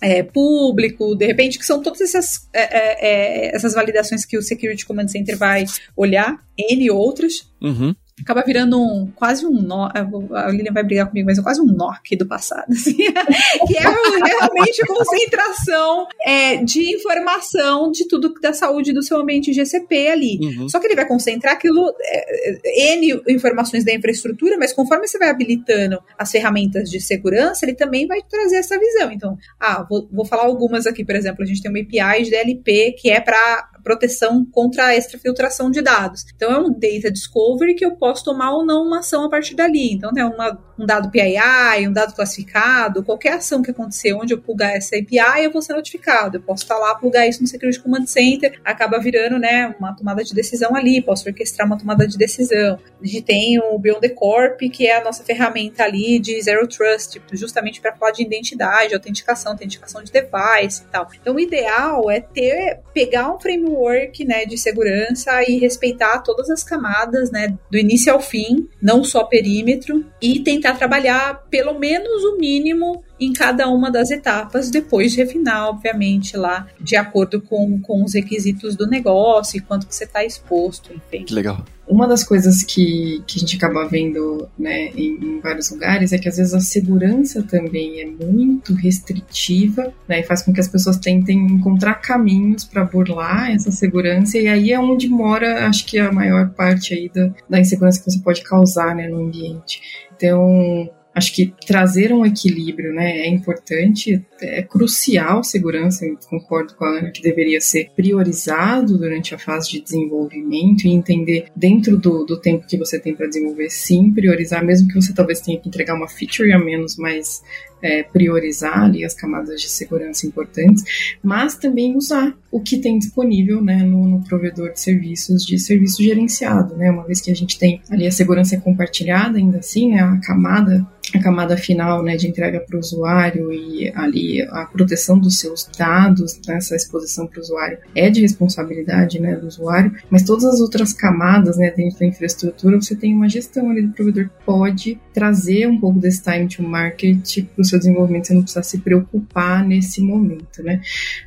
[0.00, 4.42] é, público, de repente, que são todas essas, é, é, é, essas validações que o
[4.42, 5.64] Security Command Center vai
[5.96, 7.50] olhar, N outras.
[7.60, 9.90] Uhum acaba virando um quase um nó.
[10.32, 13.82] A Lilian vai brigar comigo, mas é quase um NOC do passado, assim, que é
[13.82, 20.38] realmente a concentração é, de informação de tudo da saúde do seu ambiente GCP ali.
[20.40, 20.68] Uhum.
[20.68, 25.28] Só que ele vai concentrar aquilo, é, N informações da infraestrutura, mas conforme você vai
[25.28, 29.12] habilitando as ferramentas de segurança, ele também vai trazer essa visão.
[29.12, 32.30] Então, ah, vou, vou falar algumas aqui, por exemplo, a gente tem uma API de
[32.30, 36.24] DLP que é para proteção contra a extrafiltração de dados.
[36.34, 39.54] Então, é um data discovery que eu posso tomar ou não uma ação a partir
[39.54, 39.92] dali.
[39.92, 44.38] Então, tem uma, um dado PII, um dado classificado, qualquer ação que acontecer onde eu
[44.38, 46.36] plugar essa API, eu vou ser notificado.
[46.36, 50.22] Eu posso estar lá, plugar isso no Security Command Center, acaba virando né, uma tomada
[50.22, 52.78] de decisão ali, posso orquestrar uma tomada de decisão.
[53.02, 56.66] A gente tem o Beyond the Corp, que é a nossa ferramenta ali de Zero
[56.66, 61.08] Trust, justamente para falar de identidade, autenticação, autenticação de device e tal.
[61.20, 66.62] Então, o ideal é ter, pegar um framework né, de segurança e respeitar todas as
[66.62, 72.38] camadas, né, do início ao fim, não só perímetro, e tentar trabalhar pelo menos o
[72.38, 78.04] mínimo em cada uma das etapas, depois de refinar, obviamente, lá, de acordo com, com
[78.04, 81.24] os requisitos do negócio e quanto que você está exposto, enfim.
[81.24, 81.64] Que legal.
[81.88, 86.18] Uma das coisas que, que a gente acaba vendo né, em, em, vários lugares é
[86.18, 90.66] que às vezes a segurança também é muito restritiva né, e faz com que as
[90.66, 95.96] pessoas tentem encontrar caminhos para burlar essa segurança e aí é onde mora, acho que
[95.96, 99.80] a maior parte aí da, da insegurança que você pode causar né, no ambiente.
[100.16, 106.84] Então, Acho que trazer um equilíbrio né, é importante, é crucial segurança, eu concordo com
[106.84, 112.22] a Ana, que deveria ser priorizado durante a fase de desenvolvimento e entender dentro do,
[112.26, 115.70] do tempo que você tem para desenvolver, sim, priorizar, mesmo que você talvez tenha que
[115.70, 117.42] entregar uma feature a menos, mas
[117.82, 123.62] é, priorizar ali as camadas de segurança importantes, mas também usar o que tem disponível
[123.62, 126.90] né, no, no, provedor de serviços de serviço gerenciado, né?
[126.90, 130.86] Uma vez que a gente tem ali a segurança compartilhada, ainda assim, né, a camada
[131.14, 135.68] a camada final né, de entrega para o usuário e ali a proteção dos seus
[135.78, 140.44] dados, né, essa exposição para o usuário é de responsabilidade né, do usuário, mas todas
[140.44, 144.44] as outras camadas né, dentro da infraestrutura você tem uma gestão ali do provedor que
[144.44, 148.78] pode trazer um pouco desse time to market para seu desenvolvimento, você não precisa se
[148.78, 150.62] preocupar nesse momento.
[150.62, 150.80] Né?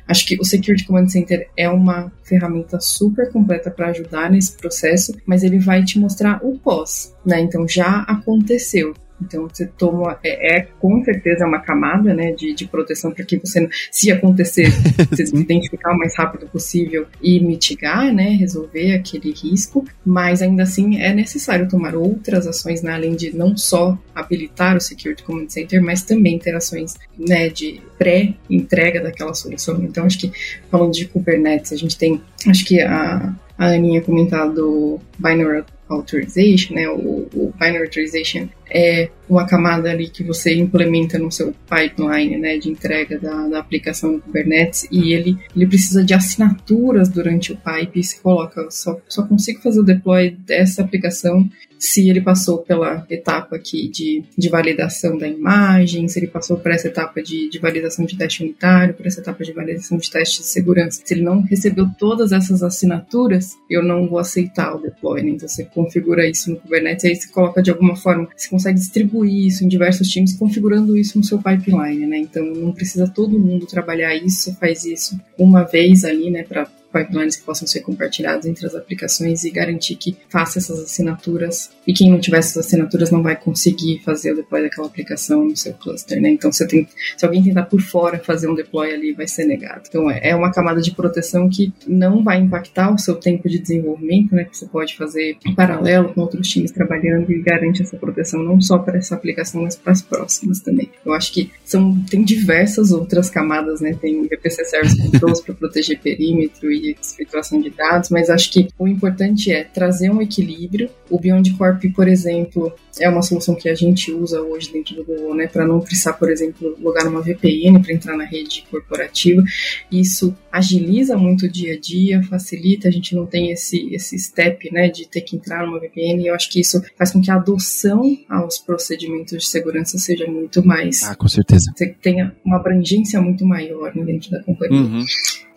[0.06, 5.14] Acho que o Security Command Center é uma ferramenta super completa para ajudar nesse processo,
[5.26, 7.40] mas ele vai te mostrar o pós, né?
[7.40, 8.94] Então já aconteceu.
[9.22, 13.38] Então você toma é, é, com certeza uma camada né, de, de proteção para que
[13.38, 14.70] você, se acontecer,
[15.10, 19.84] você identificar o mais rápido possível e mitigar, né, resolver aquele risco.
[20.04, 24.80] Mas ainda assim é necessário tomar outras ações, né, além de não só habilitar o
[24.80, 29.82] Security Command Center, mas também ter ações né, de pré-entrega daquela solução.
[29.82, 30.32] Então acho que
[30.70, 36.88] falando de Kubernetes, a gente tem, acho que a, a Aninha comentado Binary Authorization, né,
[36.88, 42.58] o, o Binary Authorization é uma camada ali que você implementa no seu pipeline né,
[42.58, 47.56] de entrega da, da aplicação do Kubernetes e ele, ele precisa de assinaturas durante o
[47.56, 51.48] pipe e se coloca, só, só consigo fazer o deploy dessa aplicação
[51.80, 56.70] se ele passou pela etapa aqui de, de validação da imagem, se ele passou por
[56.70, 60.40] essa etapa de, de validação de teste unitário, por essa etapa de validação de teste
[60.40, 61.00] de segurança.
[61.02, 65.22] Se ele não recebeu todas essas assinaturas, eu não vou aceitar o deploy.
[65.22, 65.30] Né?
[65.30, 69.46] Então você configura isso no Kubernetes, aí você coloca de alguma forma, você consegue distribuir
[69.46, 72.18] isso em diversos times, configurando isso no seu pipeline, né?
[72.18, 76.68] Então não precisa todo mundo trabalhar isso, você faz isso uma vez ali, né, para
[76.92, 81.70] pipelines que possam ser compartilhados entre as aplicações e garantir que faça essas assinaturas.
[81.86, 85.56] E quem não tiver essas assinaturas não vai conseguir fazer o deploy daquela aplicação no
[85.56, 86.30] seu cluster, né?
[86.30, 89.82] Então, você tem, se alguém tentar por fora fazer um deploy ali, vai ser negado.
[89.88, 93.58] Então, é, é uma camada de proteção que não vai impactar o seu tempo de
[93.58, 94.44] desenvolvimento, né?
[94.44, 98.60] Que você pode fazer em paralelo com outros times trabalhando e garante essa proteção não
[98.60, 100.90] só para essa aplicação, mas para as próximas também.
[101.04, 103.94] Eu acho que são, tem diversas outras camadas, né?
[104.00, 108.86] Tem VPC Service Controls para proteger perímetro e de de dados, mas acho que o
[108.86, 110.90] importante é trazer um equilíbrio.
[111.08, 115.04] O Beyond Corp, por exemplo, é uma solução que a gente usa hoje dentro do
[115.04, 119.42] Google, né, para não precisar, por exemplo, logar numa VPN para entrar na rede corporativa.
[119.90, 124.72] Isso agiliza muito o dia a dia, facilita, a gente não tem esse, esse step,
[124.72, 127.30] né, de ter que entrar numa VPN, e eu acho que isso faz com que
[127.30, 131.02] a adoção aos procedimentos de segurança seja muito mais...
[131.02, 131.72] Ah, com certeza.
[131.76, 134.80] Você tenha uma abrangência muito maior dentro da companhia.
[134.80, 135.04] Uhum.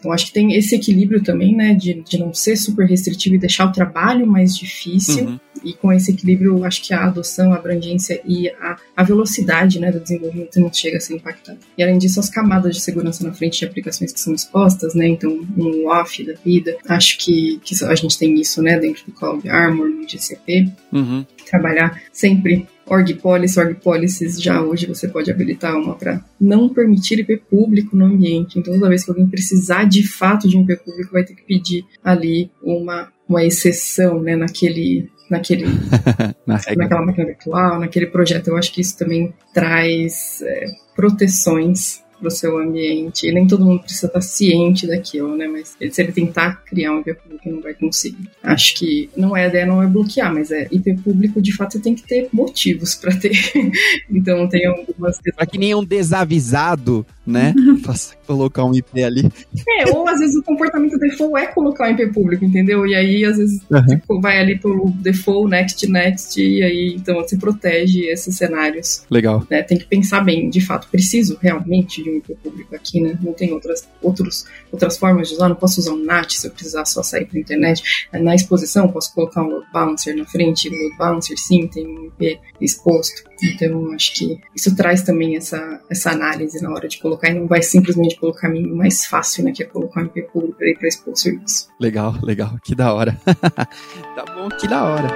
[0.04, 3.40] Então, acho que tem esse equilíbrio também, né, de, de não ser super restritivo e
[3.40, 5.26] deixar o trabalho mais difícil.
[5.26, 5.40] Uhum.
[5.64, 9.94] E com esse equilíbrio, acho que a adoção, a abrangência e a, a velocidade, né,
[9.94, 11.58] do desenvolvimento não chega a ser impactada.
[11.78, 15.08] E além disso, as camadas de segurança na frente de aplicações que são expostas, né,
[15.08, 19.14] então um off da vida, acho que, que a gente tem isso, né, dentro do
[19.14, 20.70] Cloud Armor, no GCP.
[20.92, 21.26] Uhum.
[21.50, 27.20] Trabalhar sempre org policy, org policies, já hoje você pode habilitar uma para não permitir
[27.20, 28.60] IP público no ambiente.
[28.60, 31.44] Então, toda vez que alguém precisar de fato de um IP público, vai ter que
[31.44, 35.66] pedir ali uma, uma exceção, né, naquele naquele
[36.46, 38.50] Na naquela máquina virtual, naquele projeto.
[38.50, 40.66] Eu acho que isso também traz é,
[40.96, 43.28] proteções para o seu ambiente.
[43.28, 45.48] E nem todo mundo precisa estar ciente daquilo, né?
[45.48, 48.30] Mas se ele tentar criar um IP público, não vai conseguir.
[48.42, 51.74] Acho que não é a ideia, não é bloquear, mas é IP público, de fato,
[51.74, 53.34] você tem que ter motivos para ter.
[54.10, 55.20] então tem algumas.
[55.36, 57.54] Para que nenhum desavisado né?
[57.84, 59.32] Faça colocar um IP ali.
[59.80, 62.86] É, ou às vezes o comportamento default é colocar um IP público, entendeu?
[62.86, 63.86] E aí, às vezes, uhum.
[63.86, 69.06] tipo, vai ali pelo default, next, next, e aí, então, você protege esses cenários.
[69.10, 69.46] Legal.
[69.50, 69.62] Né?
[69.62, 73.18] Tem que pensar bem, de fato, preciso realmente de um IP público aqui, né?
[73.22, 76.52] Não tem outras, outros, outras formas de usar, não posso usar um NAT se eu
[76.52, 78.08] precisar só sair pra internet.
[78.12, 82.06] Na exposição, posso colocar um load balancer na frente, o load balancer sim, tem um
[82.06, 83.24] IP exposto.
[83.44, 87.48] Então, acho que isso traz também essa, essa análise na hora de colocar e não
[87.48, 91.14] vai simplesmente pelo caminho mais fácil, né, que é colocar um IP público para expor
[91.14, 91.68] o serviço.
[91.80, 93.18] Legal, legal, que da hora.
[93.26, 95.08] tá bom, que da hora.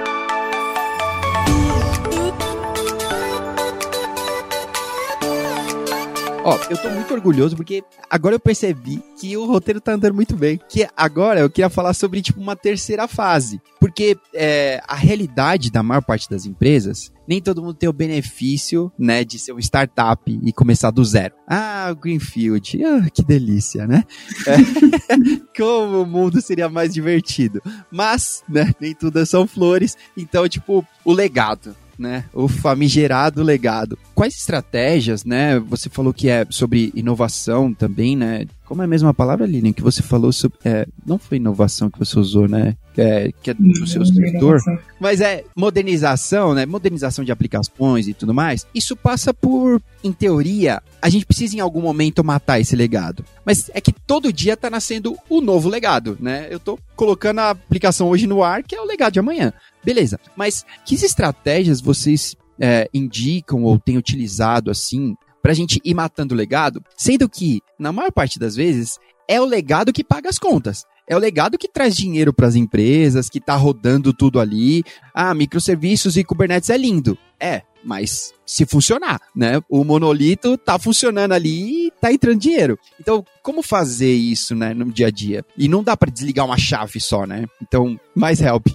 [6.48, 10.34] Ó, eu tô muito orgulhoso porque agora eu percebi que o roteiro tá andando muito
[10.34, 10.58] bem.
[10.66, 13.60] Que agora eu queria falar sobre, tipo, uma terceira fase.
[13.78, 18.90] Porque é, a realidade da maior parte das empresas, nem todo mundo tem o benefício,
[18.98, 21.34] né, de ser uma startup e começar do zero.
[21.46, 24.04] Ah, Greenfield, ah, que delícia, né?
[24.46, 24.56] É,
[25.54, 27.60] como o mundo seria mais divertido.
[27.90, 29.98] Mas, né, nem tudo são flores.
[30.16, 32.24] Então, tipo, o legado né?
[32.32, 33.98] O famigerado legado.
[34.14, 35.58] Quais estratégias, né?
[35.58, 38.46] Você falou que é sobre inovação também, né?
[38.64, 40.58] Como é a mesma palavra, Lilian, que você falou sobre.
[40.62, 42.76] É, não foi inovação que você usou, né?
[42.92, 44.60] Que é, que é do seu escritor.
[45.00, 46.66] Mas é modernização, né?
[46.66, 48.66] Modernização de aplicações e tudo mais.
[48.74, 53.24] Isso passa por, em teoria, a gente precisa em algum momento matar esse legado.
[53.42, 56.48] Mas é que todo dia tá nascendo o um novo legado, né?
[56.50, 59.50] Eu tô colocando a aplicação hoje no ar, que é o legado de amanhã.
[59.84, 60.18] Beleza.
[60.36, 66.34] Mas que estratégias vocês é, indicam ou têm utilizado assim para a gente ir matando
[66.34, 66.82] o legado?
[66.96, 70.84] Sendo que, na maior parte das vezes, é o legado que paga as contas.
[71.06, 74.84] É o legado que traz dinheiro para as empresas, que está rodando tudo ali.
[75.14, 77.16] Ah, microserviços e Kubernetes é lindo.
[77.40, 79.60] É, mas se funcionar, né?
[79.68, 82.78] O monolito tá funcionando ali e tá entrando dinheiro.
[82.98, 85.44] Então, como fazer isso, né, no dia a dia?
[85.56, 87.44] E não dá para desligar uma chave só, né?
[87.62, 88.68] Então, mais help.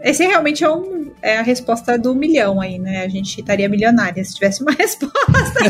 [0.00, 3.04] Esse realmente é, um, é, a resposta do milhão aí, né?
[3.04, 5.60] A gente estaria milionária se tivesse uma resposta.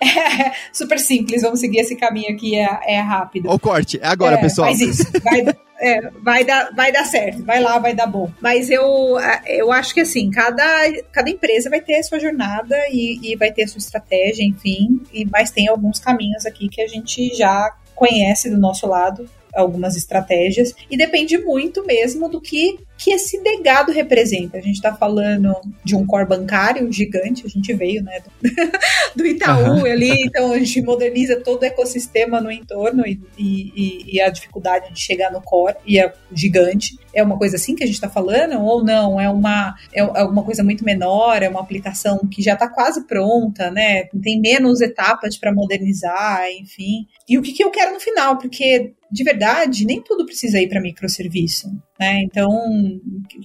[0.00, 3.50] é, super simples, vamos seguir esse caminho aqui, é, é rápido.
[3.50, 4.68] O corte, é agora, é, pessoal.
[4.68, 5.44] Faz isso, vai,
[5.80, 8.30] é, vai, dar, vai dar certo, vai lá, vai dar bom.
[8.40, 9.16] Mas eu,
[9.46, 10.64] eu acho que assim, cada,
[11.12, 15.50] cada empresa vai ter sua jornada e, e vai ter sua estratégia, enfim, e, mas
[15.50, 20.74] tem alguns caminhos aqui que a gente já conhece do nosso lado algumas estratégias.
[20.90, 24.56] E depende muito mesmo do que que esse legado representa.
[24.56, 28.50] A gente está falando de um core bancário gigante, a gente veio né, do,
[29.22, 29.84] do Itaú uhum.
[29.84, 34.90] ali, então a gente moderniza todo o ecossistema no entorno e, e, e a dificuldade
[34.90, 36.98] de chegar no core e é gigante.
[37.12, 39.20] É uma coisa assim que a gente está falando ou não?
[39.20, 43.06] É uma, é, é uma coisa muito menor, é uma aplicação que já está quase
[43.06, 44.04] pronta, né?
[44.22, 47.06] Tem menos etapas para modernizar, enfim.
[47.28, 48.36] E o que, que eu quero no final?
[48.38, 51.68] Porque de verdade, nem tudo precisa ir para microserviço,
[52.00, 52.22] né?
[52.24, 52.50] Então,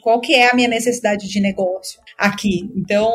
[0.02, 2.68] qual que é a minha necessidade de negócio aqui?
[2.76, 3.12] Então,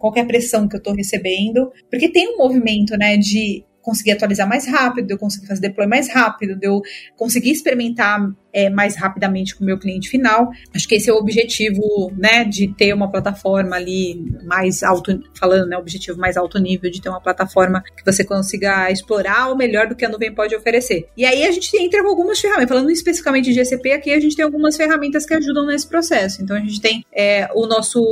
[0.00, 4.66] qualquer pressão que eu estou recebendo, porque tem um movimento, né, de conseguir atualizar mais
[4.66, 6.80] rápido, de eu conseguir fazer deploy mais rápido, de eu
[7.16, 8.20] conseguir experimentar
[8.56, 10.50] é, mais rapidamente com o meu cliente final.
[10.74, 15.68] Acho que esse é o objetivo, né, de ter uma plataforma ali mais alto, falando,
[15.68, 19.86] né, objetivo mais alto nível, de ter uma plataforma que você consiga explorar o melhor
[19.86, 21.06] do que a nuvem pode oferecer.
[21.14, 24.34] E aí a gente entra com algumas ferramentas, falando especificamente de GCP, aqui a gente
[24.34, 26.42] tem algumas ferramentas que ajudam nesse processo.
[26.42, 28.02] Então a gente tem é, o nosso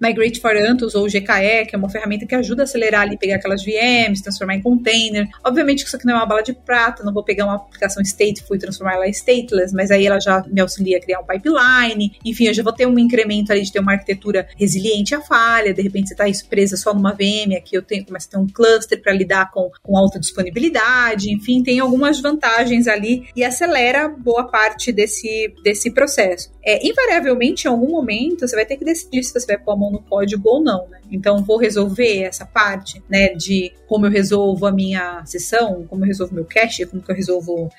[0.00, 3.36] Migrate for Antus, ou GKE, que é uma ferramenta que ajuda a acelerar ali, pegar
[3.36, 5.28] aquelas VMs, transformar em container.
[5.44, 8.02] Obviamente que isso aqui não é uma bala de prata, não vou pegar uma aplicação
[8.02, 11.24] stateful e transformar ela em stateless, mas aí ela já me auxilia a criar um
[11.24, 12.12] pipeline.
[12.24, 15.72] Enfim, eu já vou ter um incremento ali de ter uma arquitetura resiliente à falha.
[15.72, 18.46] De repente, você está presa só numa VM, aqui eu tenho, começo a ter um
[18.46, 21.32] cluster para lidar com, com alta disponibilidade.
[21.32, 26.50] Enfim, tem algumas vantagens ali e acelera boa parte desse, desse processo.
[26.64, 29.76] É, invariavelmente, em algum momento, você vai ter que decidir se você vai pôr a
[29.76, 30.98] mão no código ou não, né?
[31.10, 36.08] Então, vou resolver essa parte, né, de como eu resolvo a minha sessão, como eu
[36.08, 37.70] resolvo meu cache, como eu resolvo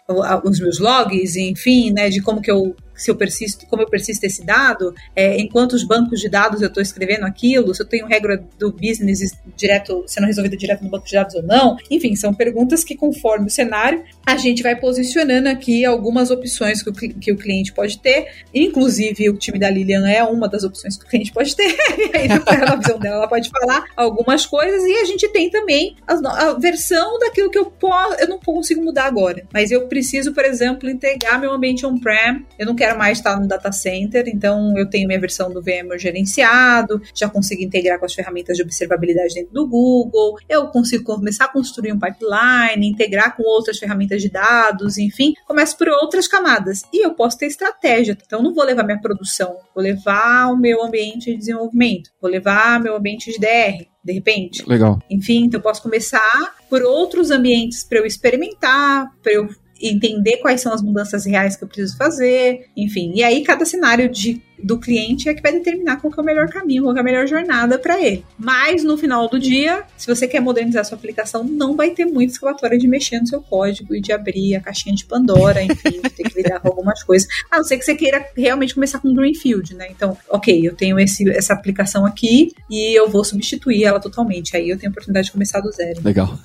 [0.43, 4.23] os meus logs, enfim, né, de como que eu se eu persisto, como eu persisto
[4.23, 8.05] esse dado, é, em quantos bancos de dados eu estou escrevendo aquilo, se eu tenho
[8.05, 11.77] regra do business direto, sendo resolvida direto no banco de dados ou não.
[11.89, 16.89] Enfim, são perguntas que, conforme o cenário, a gente vai posicionando aqui algumas opções que
[16.89, 18.27] o, que o cliente pode ter.
[18.53, 21.75] Inclusive, o time da Lilian é uma das opções que o cliente pode ter.
[21.97, 24.83] e aí, na visão dela, ela pode falar algumas coisas.
[24.83, 28.81] E a gente tem também a, a versão daquilo que eu, posso, eu não consigo
[28.81, 29.45] mudar agora.
[29.53, 32.45] Mas eu preciso, por exemplo, integrar meu ambiente on-prem.
[32.57, 35.61] Eu não quero quero mais estar no data center, então eu tenho minha versão do
[35.61, 41.03] VMware gerenciado, já consigo integrar com as ferramentas de observabilidade dentro do Google, eu consigo
[41.03, 46.27] começar a construir um pipeline, integrar com outras ferramentas de dados, enfim, começo por outras
[46.27, 46.81] camadas.
[46.91, 50.83] E eu posso ter estratégia, então não vou levar minha produção, vou levar o meu
[50.83, 54.67] ambiente de desenvolvimento, vou levar meu ambiente de DR, de repente.
[54.67, 54.99] Legal.
[55.09, 59.47] Enfim, então eu posso começar por outros ambientes para eu experimentar, para eu
[59.81, 63.13] entender quais são as mudanças reais que eu preciso fazer, enfim.
[63.15, 66.49] E aí cada cenário de, do cliente é que vai determinar qual é o melhor
[66.49, 68.25] caminho, qual é a melhor jornada para ele.
[68.37, 72.31] Mas no final do dia, se você quer modernizar sua aplicação, não vai ter muito
[72.31, 76.09] escalatório de mexer no seu código e de abrir a caixinha de Pandora, enfim, de
[76.09, 77.27] ter que lidar com algumas coisas.
[77.49, 79.87] A não ser que você queira realmente começar com Greenfield, né?
[79.89, 84.55] Então, ok, eu tenho esse, essa aplicação aqui e eu vou substituir ela totalmente.
[84.55, 86.01] Aí eu tenho a oportunidade de começar do zero.
[86.03, 86.37] Legal.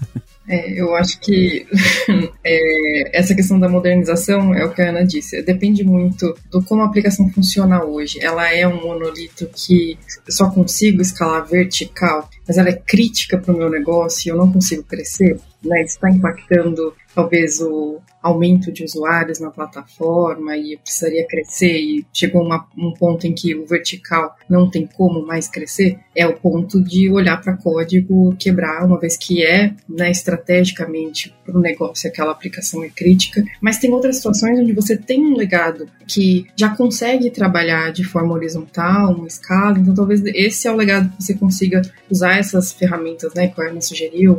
[0.47, 1.67] É, eu acho que
[2.45, 5.43] é, essa questão da modernização é o que a Ana disse.
[5.43, 8.19] Depende muito do como a aplicação funciona hoje.
[8.23, 13.57] Ela é um monolito que só consigo escalar vertical, mas ela é crítica para o
[13.57, 15.39] meu negócio e eu não consigo crescer.
[15.63, 15.83] Né?
[15.83, 22.67] Está impactando talvez o aumento de usuários na plataforma e precisaria crescer e chegou uma,
[22.77, 27.11] um ponto em que o vertical não tem como mais crescer, é o ponto de
[27.11, 32.83] olhar para código, quebrar, uma vez que é né, estrategicamente para o negócio aquela aplicação
[32.83, 33.45] é crítica.
[33.61, 38.33] Mas tem outras situações onde você tem um legado que já consegue trabalhar de forma
[38.33, 43.35] horizontal, uma escala, então talvez esse é o legado que você consiga usar essas ferramentas,
[43.35, 44.39] né, que a Ana sugeriu,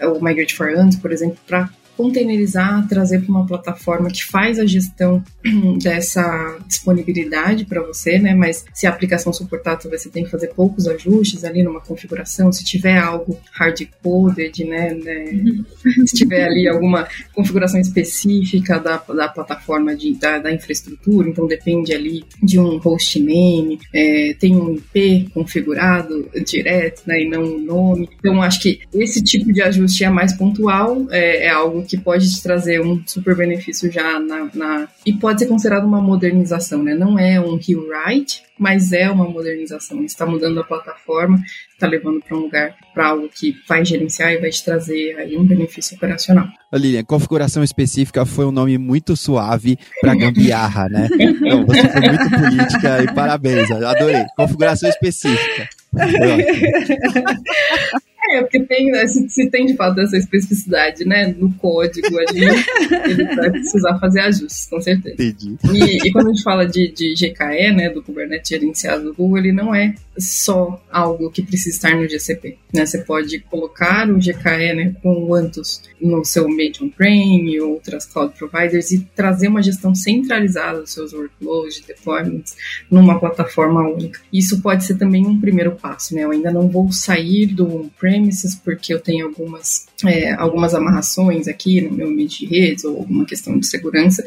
[0.00, 4.66] o Migrate for Ants, por exemplo, para containerizar, trazer para uma plataforma que faz a
[4.66, 5.22] gestão
[5.82, 8.34] dessa disponibilidade para você, né?
[8.34, 12.52] Mas se a aplicação suportar, talvez você tem que fazer poucos ajustes ali numa configuração.
[12.52, 15.24] Se tiver algo hard-coded, né, né?
[15.32, 15.64] Uhum.
[16.06, 21.92] Se tiver ali alguma configuração específica da, da plataforma, de, da, da infraestrutura, então depende
[21.92, 27.22] ali de um hostname, é, tem um IP configurado direto, né?
[27.22, 28.08] E não um nome.
[28.18, 32.32] Então, acho que esse tipo de ajuste é mais pontual, é, é algo que pode
[32.32, 36.94] te trazer um super benefício já na, na, e pode ser considerado uma modernização, né?
[36.94, 40.02] Não é um rewrite, mas é uma modernização.
[40.04, 41.40] Está mudando a plataforma,
[41.72, 45.36] está levando para um lugar, para algo que vai gerenciar e vai te trazer aí
[45.36, 46.46] um benefício operacional.
[46.72, 51.08] Lilian, configuração específica foi um nome muito suave para gambiarra, né?
[51.18, 54.24] Então, você foi muito política e parabéns, adorei.
[54.36, 55.68] Configuração específica.
[58.30, 62.44] É, porque tem, se, se, tem de fato essa especificidade, né, no código ali,
[63.10, 65.16] ele vai precisar fazer ajustes, com certeza.
[65.22, 65.56] Entendi.
[65.72, 69.38] E, e quando a gente fala de, de GKE, né, do Kubernetes gerenciado do Google,
[69.38, 72.86] ele não é só algo que precisa estar no GCP, né?
[72.86, 78.06] Você pode colocar o GKE, né, com o Antus no seu Medium Prem e outras
[78.06, 82.56] cloud providers e trazer uma gestão centralizada dos seus workloads, de deployments,
[82.90, 84.20] numa plataforma única.
[84.32, 86.24] Isso pode ser também um primeiro passo, né?
[86.24, 91.80] Eu ainda não vou sair do on-premises porque eu tenho algumas, é, algumas amarrações aqui
[91.80, 94.24] no meu ambiente de redes ou alguma questão de segurança,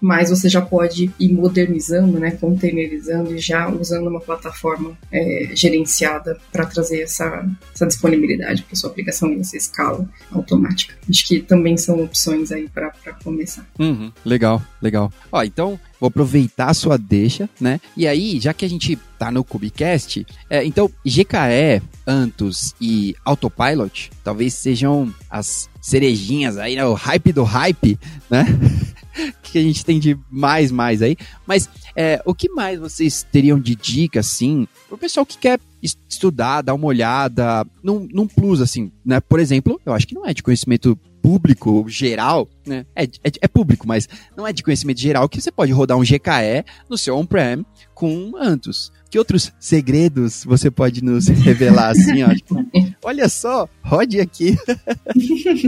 [0.00, 6.38] mas você já pode ir modernizando, né, containerizando e já usando uma plataforma é, gerenciada
[6.50, 10.94] para trazer essa, essa disponibilidade para sua aplicação e essa escala automática.
[11.08, 12.92] Acho que também são opções aí para
[13.22, 13.66] começar.
[13.78, 15.12] Uhum, legal, legal.
[15.30, 17.78] Ó, então vou aproveitar a sua deixa, né?
[17.96, 24.10] E aí, já que a gente tá no Cubicast, é, então GKE, Antus e Autopilot
[24.24, 26.84] talvez sejam as cerejinhas aí, né?
[26.84, 27.98] O hype do hype,
[28.30, 28.46] né?
[29.42, 31.16] que a gente tem de mais, mais aí.
[31.46, 36.62] Mas é, o que mais vocês teriam de dica, assim, pro pessoal que quer estudar,
[36.62, 39.20] dar uma olhada num, num plus, assim, né?
[39.20, 42.84] Por exemplo, eu acho que não é de conhecimento público geral, né?
[42.94, 46.02] É, é, é, público, mas não é de conhecimento geral que você pode rodar um
[46.02, 48.92] GKE no seu on-prem com Antus.
[49.10, 52.34] Que outros segredos você pode nos revelar assim, ó?
[52.34, 52.64] Tipo,
[53.04, 54.56] olha só, rode aqui.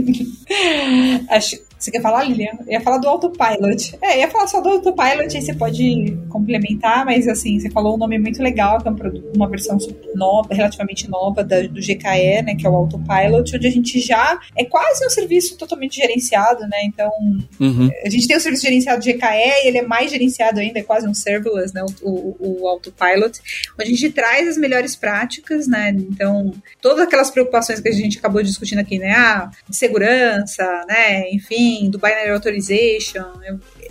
[1.29, 2.53] Acho, você quer falar, Lilian?
[2.61, 3.99] Eu ia falar do autopilot.
[4.01, 7.99] É, ia falar só do autopilot, aí você pode complementar, mas assim, você falou um
[7.99, 9.77] nome muito legal, que é um produto, uma versão
[10.15, 14.39] nova, relativamente nova da, do GKE, né, que é o autopilot, onde a gente já
[14.57, 16.85] é quase um serviço totalmente gerenciado, né?
[16.85, 17.11] Então,
[17.59, 17.91] uhum.
[18.05, 21.09] a gente tem o serviço gerenciado de GKE, ele é mais gerenciado ainda, é quase
[21.09, 23.41] um serverless, né, o, o, o autopilot,
[23.79, 25.91] onde a gente traz as melhores práticas, né?
[25.91, 31.29] Então, todas aquelas preocupações que a gente acabou discutindo aqui, né, ah, de segurança, né,
[31.31, 33.25] enfim, do binary authorization,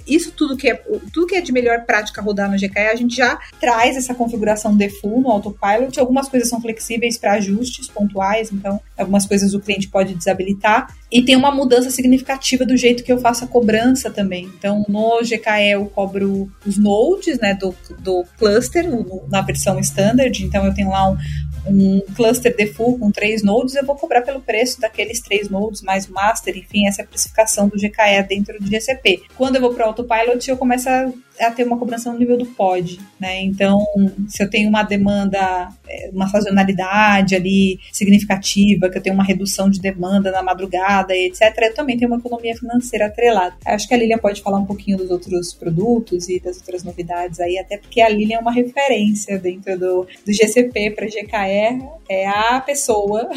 [0.07, 0.75] isso tudo que é
[1.13, 4.75] tudo que é de melhor prática rodar no GKE, a gente já traz essa configuração
[4.75, 5.99] default no autopilot.
[5.99, 10.95] Algumas coisas são flexíveis para ajustes pontuais, então algumas coisas o cliente pode desabilitar.
[11.11, 14.49] E tem uma mudança significativa do jeito que eu faço a cobrança também.
[14.57, 18.85] Então, no GKE eu cobro os nodes, né, do, do cluster,
[19.29, 20.43] na versão standard.
[20.43, 21.17] Então, eu tenho lá um,
[21.65, 26.07] um cluster default com três nodes, eu vou cobrar pelo preço daqueles três nodes, mais
[26.07, 29.23] master, enfim, essa é a precificação do GKE dentro do GCP.
[29.37, 31.11] Quando eu vou para o autopilot, eu começo a
[31.41, 33.41] a ter uma cobrança no nível do pod, né?
[33.41, 33.79] Então,
[34.27, 39.69] se eu tenho uma demanda, é, uma sazonalidade ali significativa, que eu tenho uma redução
[39.69, 43.55] de demanda na madrugada etc., eu também tenho uma economia financeira atrelada.
[43.65, 47.39] Acho que a Lilian pode falar um pouquinho dos outros produtos e das outras novidades
[47.39, 52.27] aí, até porque a Lilian é uma referência dentro do, do GCP para GKE, é
[52.27, 53.29] a pessoa.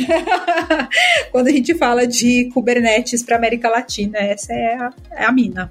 [1.31, 5.71] Quando a gente fala de Kubernetes para América Latina, essa é a, é a mina.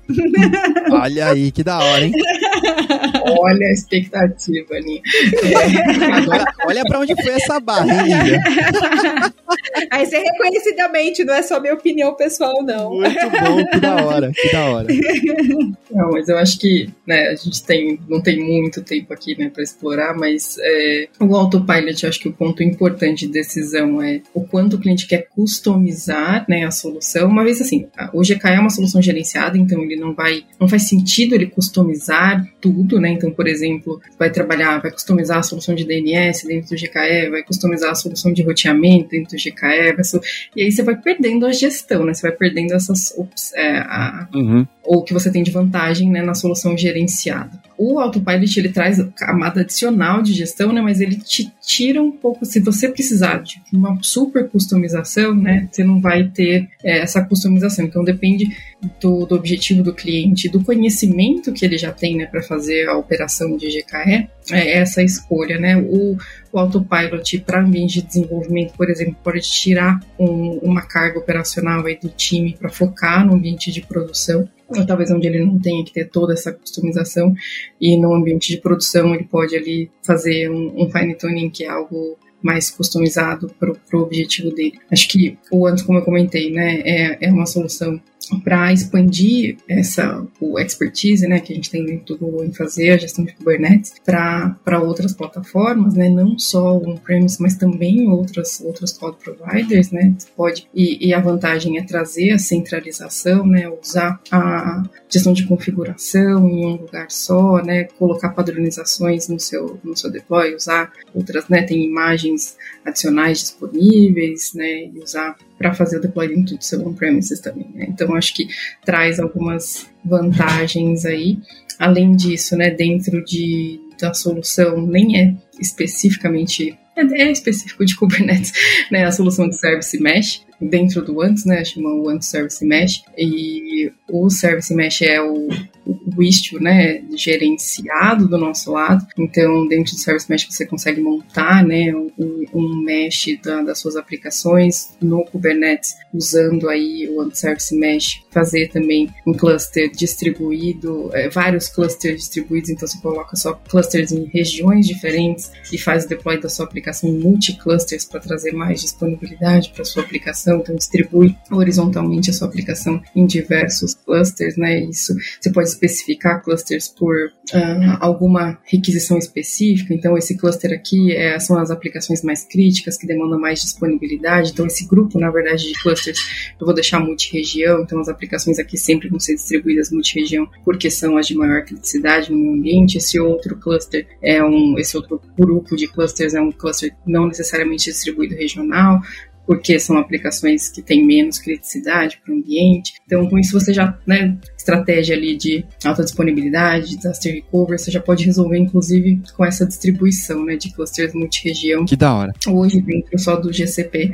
[0.91, 2.13] Olha aí, que da hora, hein?
[3.39, 5.01] Olha a expectativa, Aninha.
[5.43, 6.13] É.
[6.13, 8.41] Agora, olha pra onde foi essa barriga.
[9.91, 12.91] Aí você reconhecidamente, não é só minha opinião pessoal, não.
[12.91, 14.87] Muito bom, que da hora, que da hora.
[15.93, 19.51] Não, mas eu acho que né, a gente tem, não tem muito tempo aqui né,
[19.53, 24.21] para explorar, mas é, o autopilot, eu acho que o ponto importante de decisão é
[24.33, 27.27] o quanto o cliente quer customizar né, a solução.
[27.27, 30.89] Uma vez assim, o GK é uma solução gerenciada, então ele não vai, não faz
[30.89, 33.09] sentido ele customizar customizar tudo, né?
[33.09, 37.43] Então, por exemplo, vai trabalhar, vai customizar a solução de DNS dentro do GKE, vai
[37.43, 40.19] customizar a solução de roteamento dentro do GKE,
[40.55, 42.13] e aí você vai perdendo a gestão, né?
[42.13, 43.13] Você vai perdendo essas
[43.55, 44.67] é, a, uhum.
[44.85, 47.51] Ou que você tem de vantagem, né, na solução gerenciada.
[47.77, 50.81] O autopilot ele traz camada adicional de gestão, né?
[50.81, 55.67] Mas ele te tira um pouco, se você precisar de uma super customização, né?
[55.71, 57.85] Você não vai ter é, essa customização.
[57.85, 58.55] Então depende
[59.01, 62.97] do, do, objetivo do cliente, do conhecimento que ele já tem né, para fazer a
[62.97, 65.57] operação de GKE, é essa escolha.
[65.57, 65.77] Né?
[65.77, 66.17] O,
[66.51, 71.97] o autopilot para ambiente de desenvolvimento, por exemplo, pode tirar um, uma carga operacional aí
[71.97, 74.47] do time para focar no ambiente de produção,
[74.87, 77.33] talvez onde ele não tenha que ter toda essa customização,
[77.79, 81.69] e no ambiente de produção ele pode ali fazer um, um fine tuning que é
[81.69, 84.73] algo mais customizado para o objetivo dele.
[84.91, 87.99] Acho que o antes, como eu comentei, né, é, é uma solução
[88.43, 92.97] para expandir essa o expertise, né, que a gente tem dentro do em fazer a
[92.97, 99.17] gestão de Kubernetes para outras plataformas, né, não só on-premise, mas também outras outras cloud
[99.17, 105.33] providers, né, pode e, e, a vantagem é trazer a centralização, né, usar a gestão
[105.33, 110.91] de configuração em um lugar só, né, colocar padronizações no seu no seu deploy, usar
[111.13, 117.39] outras, né, tem imagens adicionais disponíveis, né, usar para fazer o deployment do seu on-premises
[117.39, 117.69] também.
[117.73, 117.85] Né?
[117.87, 118.47] Então, acho que
[118.83, 121.39] traz algumas vantagens aí.
[121.79, 128.51] Além disso, né, dentro de, da solução, nem é especificamente é, é específico de Kubernetes,
[128.91, 133.03] né, a solução de Service Mesh, dentro do antes, né, chama o antes Service Mesh,
[133.17, 135.47] e o Service Mesh é o,
[135.85, 141.65] o Istio, né, gerenciado do nosso lado, então dentro do Service Mesh você consegue montar,
[141.65, 147.75] né, um, um mesh da, das suas aplicações no Kubernetes, usando aí o antes Service
[147.75, 154.11] Mesh, fazer também um cluster distribuído, é, vários clusters distribuídos, então você coloca só clusters
[154.11, 158.81] em regiões diferentes e faz o deploy da sua aplicação em multi-clusters para trazer mais
[158.81, 164.79] disponibilidade para sua aplicação aplicação, então distribui horizontalmente a sua aplicação em diversos clusters, né?
[164.81, 169.93] Isso você pode especificar clusters por uh, alguma requisição específica.
[169.93, 174.51] Então esse cluster aqui é, são as aplicações mais críticas que demandam mais disponibilidade.
[174.51, 176.19] Então esse grupo, na verdade, de clusters
[176.59, 177.81] eu vou deixar multi-região.
[177.81, 182.31] Então as aplicações aqui sempre vão ser distribuídas multi-região porque são as de maior criticidade
[182.31, 182.97] no ambiente.
[182.97, 187.85] Esse outro cluster é um, esse outro grupo de clusters é um cluster não necessariamente
[187.85, 189.01] distribuído regional,
[189.45, 192.93] porque são aplicações que têm menos criticidade para o ambiente.
[193.05, 197.99] Então, com isso, você já, né, estratégia ali de alta disponibilidade, disaster recovery, você já
[197.99, 201.85] pode resolver, inclusive, com essa distribuição, né, de clusters multi-região.
[201.85, 202.33] Que da hora.
[202.47, 204.13] Hoje, dentro só do GCP,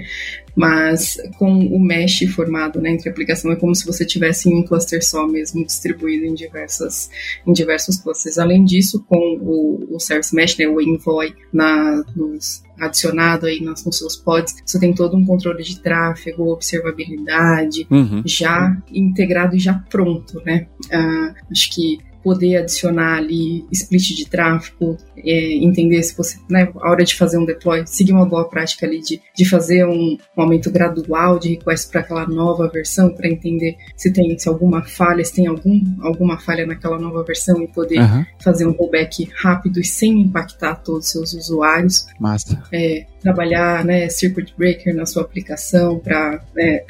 [0.56, 5.06] mas com o mesh formado né, entre aplicação, é como se você tivesse um cluster
[5.06, 7.10] só mesmo, distribuído em, diversas,
[7.46, 8.38] em diversos clusters.
[8.38, 13.86] Além disso, com o, o Service Mesh, né, o Envoy, na, nos, adicionado aí nos,
[13.86, 18.22] nos seus pods, você tem todo um controle de tráfego, observabilidade, uhum.
[18.26, 20.68] já integrado e já pronto, né?
[20.86, 22.00] Uh, acho que
[22.30, 27.40] poder adicionar ali split de tráfego, é, entender se você, né, a hora de fazer
[27.40, 31.50] um deploy, seguir uma boa prática ali de, de fazer um, um aumento gradual de
[31.50, 35.82] request para aquela nova versão, para entender se tem se alguma falha, se tem algum,
[36.04, 38.24] alguma falha naquela nova versão e poder uhum.
[38.40, 42.06] fazer um rollback rápido e sem impactar todos os seus usuários.
[42.20, 42.62] Massa.
[42.72, 46.82] É, trabalhar, né, circuit breaker na sua aplicação para, né,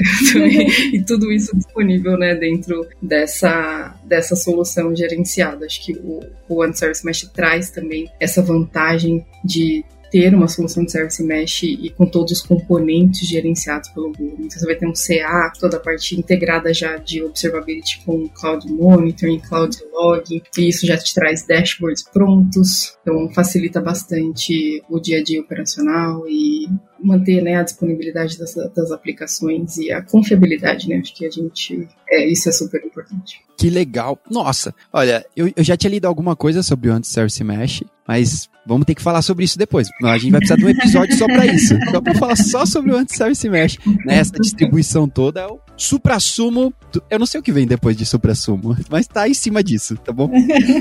[0.93, 4.93] e tudo isso disponível, né, dentro dessa dessa solução
[5.29, 5.65] gerenciada.
[5.65, 10.83] Acho que o, o One Service Mesh traz também essa vantagem de ter uma solução
[10.83, 14.37] de service mesh e com todos os componentes gerenciados pelo Google.
[14.39, 18.71] Então você vai ter um CA, toda a parte integrada já de observability com Cloud
[18.71, 25.19] Monitoring, Cloud Logging, e isso já te traz dashboards prontos, então facilita bastante o dia
[25.19, 26.67] a dia operacional e
[27.01, 30.97] manter né, a disponibilidade das, das aplicações e a confiabilidade, né?
[30.97, 31.87] Acho que a gente.
[32.09, 33.41] É, isso é super importante.
[33.57, 34.19] Que legal.
[34.29, 38.85] Nossa, olha, eu, eu já tinha lido alguma coisa sobre o Anti-Service Mesh, mas vamos
[38.85, 39.89] ter que falar sobre isso depois.
[40.03, 41.77] A gente vai precisar de um episódio só para isso.
[41.91, 43.77] Só para falar só sobre o Anti-Service Mesh.
[44.05, 46.73] Nessa né, distribuição toda, é o supra-sumo.
[47.09, 50.11] Eu não sei o que vem depois de supra-sumo, mas tá em cima disso, tá
[50.11, 50.29] bom?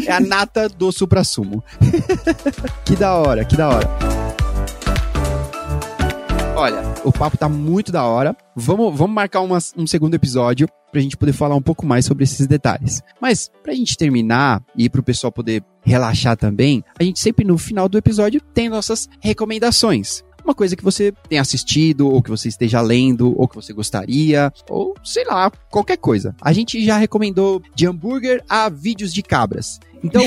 [0.06, 1.64] É a nata do supra-sumo.
[2.84, 4.37] que da hora, que da hora.
[6.58, 8.36] Olha, o papo tá muito da hora.
[8.56, 12.24] Vamos, vamos marcar uma, um segundo episódio pra gente poder falar um pouco mais sobre
[12.24, 13.00] esses detalhes.
[13.20, 17.88] Mas, pra gente terminar e pro pessoal poder relaxar também, a gente sempre no final
[17.88, 22.80] do episódio tem nossas recomendações uma coisa que você tenha assistido, ou que você esteja
[22.80, 26.34] lendo, ou que você gostaria, ou sei lá, qualquer coisa.
[26.40, 29.78] A gente já recomendou de hambúrguer a vídeos de cabras.
[30.02, 30.22] Então,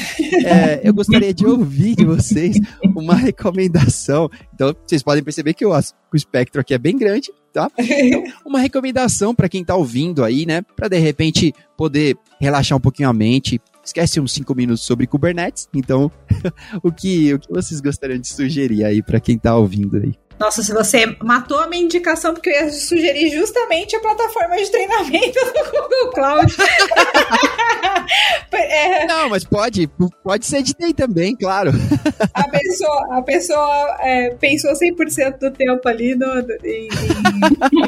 [0.45, 2.57] é, eu gostaria de ouvir de vocês
[2.95, 4.30] uma recomendação.
[4.53, 7.69] Então, vocês podem perceber que o, o espectro aqui é bem grande, tá?
[7.78, 10.61] Então, uma recomendação para quem tá ouvindo aí, né?
[10.76, 15.67] Para de repente poder relaxar um pouquinho a mente, esquece uns 5 minutos sobre Kubernetes.
[15.74, 16.11] Então,
[16.84, 20.13] o, que, o que vocês gostariam de sugerir aí para quem tá ouvindo aí?
[20.41, 24.71] Nossa, se você matou a minha indicação, porque eu ia sugerir justamente a plataforma de
[24.71, 26.55] treinamento do Google Cloud.
[28.51, 29.05] é...
[29.05, 29.87] Não, mas pode,
[30.23, 31.71] pode ser de TI também, claro.
[32.33, 36.89] a pessoa, a pessoa é, pensou 100% do tempo ali no, em,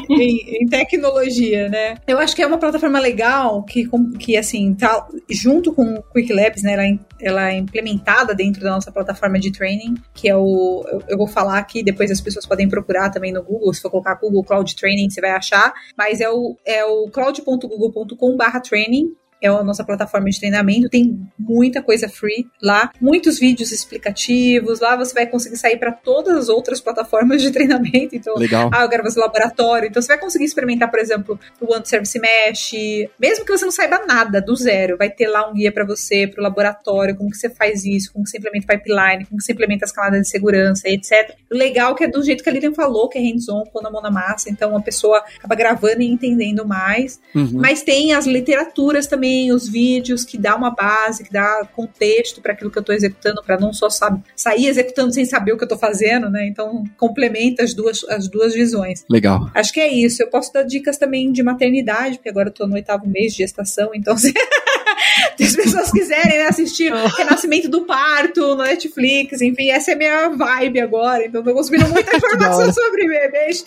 [0.08, 1.96] em, em, em, tecnologia, né?
[2.06, 3.88] Eu acho que é uma plataforma legal que,
[4.20, 6.74] que assim, tá junto com o Quick Labs, né?
[6.74, 6.86] Ela
[7.20, 10.84] ela é implementada dentro da nossa plataforma de training, que é o.
[10.86, 13.90] Eu, eu vou falar aqui, depois as pessoas podem procurar também no Google, se for
[13.90, 19.12] colocar Google Cloud Training, você vai achar, mas é o, é o cloud.google.com/training
[19.46, 24.96] é a nossa plataforma de treinamento, tem muita coisa free lá, muitos vídeos explicativos, lá
[24.96, 28.70] você vai conseguir sair para todas as outras plataformas de treinamento, então, Legal.
[28.72, 32.18] ah, eu quero fazer laboratório, então você vai conseguir experimentar, por exemplo, o One Service
[32.18, 32.72] Mesh,
[33.18, 36.26] mesmo que você não saiba nada do zero, vai ter lá um guia para você,
[36.26, 39.44] para o laboratório, como que você faz isso, como que você implementa pipeline, como que
[39.44, 41.34] você implementa as camadas de segurança, etc.
[41.50, 43.88] O legal é que é do jeito que a Lilian falou, que é hands-on, pondo
[43.88, 47.50] a mão na massa, então a pessoa acaba gravando e entendendo mais, Uhum.
[47.54, 52.52] mas tem as literaturas também, os vídeos que dá uma base, que dá contexto para
[52.52, 55.64] aquilo que eu estou executando, para não só sabe, sair executando sem saber o que
[55.64, 56.46] eu estou fazendo, né?
[56.46, 59.04] Então complementa as duas, as duas visões.
[59.10, 59.50] Legal.
[59.54, 60.22] Acho que é isso.
[60.22, 63.38] Eu posso dar dicas também de maternidade, porque agora eu tô no oitavo mês de
[63.38, 64.16] gestação, então
[65.36, 69.94] se as pessoas quiserem né, assistir o Renascimento do Parto no Netflix, enfim, essa é
[69.94, 73.64] minha vibe agora, então tô consumindo muita informação sobre bebês.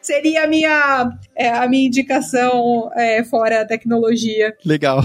[0.00, 4.54] Seria a minha, é, a minha indicação é, fora a tecnologia.
[4.64, 5.02] Legal.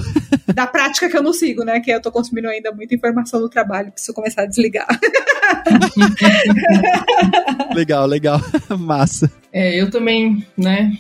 [0.54, 1.80] Da prática que eu não sigo, né?
[1.80, 4.88] Que eu tô consumindo ainda muita informação no trabalho, preciso começar a desligar.
[7.74, 8.40] legal, legal.
[8.78, 9.32] Massa.
[9.54, 10.92] É, eu também, né?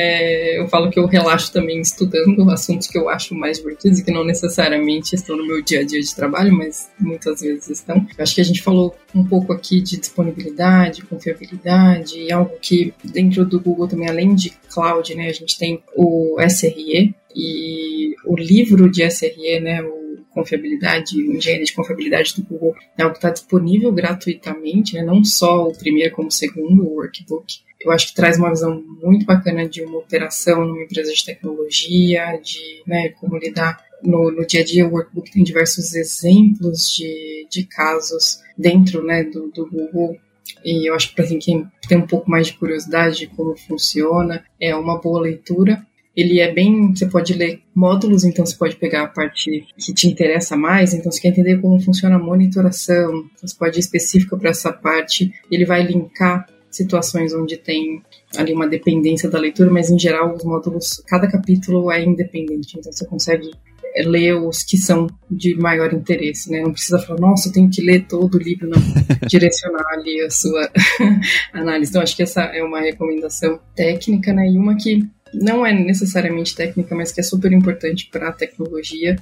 [0.00, 4.04] É, eu falo que eu relaxo também estudando assuntos que eu acho mais divertidos e
[4.04, 7.96] que não necessariamente estão no meu dia a dia de trabalho, mas muitas vezes estão.
[8.16, 12.94] Eu acho que a gente falou um pouco aqui de disponibilidade, confiabilidade, e algo que
[13.02, 18.36] dentro do Google também, além de cloud, né, a gente tem o SRE e o
[18.36, 19.98] livro de SRE, né, o
[20.30, 25.66] confiabilidade, engenharia de confiabilidade do Google, é algo que está disponível gratuitamente, né, não só
[25.66, 29.68] o primeiro como o segundo, o workbook eu acho que traz uma visão muito bacana
[29.68, 34.64] de uma operação numa empresa de tecnologia, de né, como lidar no, no, dia a
[34.64, 34.86] dia.
[34.86, 40.16] O Workbook tem diversos exemplos de, de casos dentro né, do, do Google.
[40.64, 44.44] E eu acho que para quem tem um pouco mais de curiosidade de como funciona,
[44.60, 45.86] é uma boa leitura.
[46.16, 46.92] Ele é bem.
[46.92, 50.92] Você pode ler módulos, então você pode pegar a parte que te interessa mais.
[50.92, 55.32] Então, você quer entender como funciona a monitoração, você pode ir específico para essa parte.
[55.48, 58.02] Ele vai linkar situações onde tem
[58.36, 62.92] ali uma dependência da leitura, mas em geral os módulos, cada capítulo é independente, então
[62.92, 63.50] você consegue
[64.04, 66.60] ler os que são de maior interesse, né?
[66.60, 68.78] Não precisa falar, nossa, eu tenho que ler todo o livro, não.
[69.28, 70.70] Direcionar ali a sua
[71.52, 71.90] análise.
[71.90, 74.48] Então, acho que essa é uma recomendação técnica, né?
[74.48, 75.04] E uma que
[75.34, 79.16] não é necessariamente técnica, mas que é super importante para a tecnologia,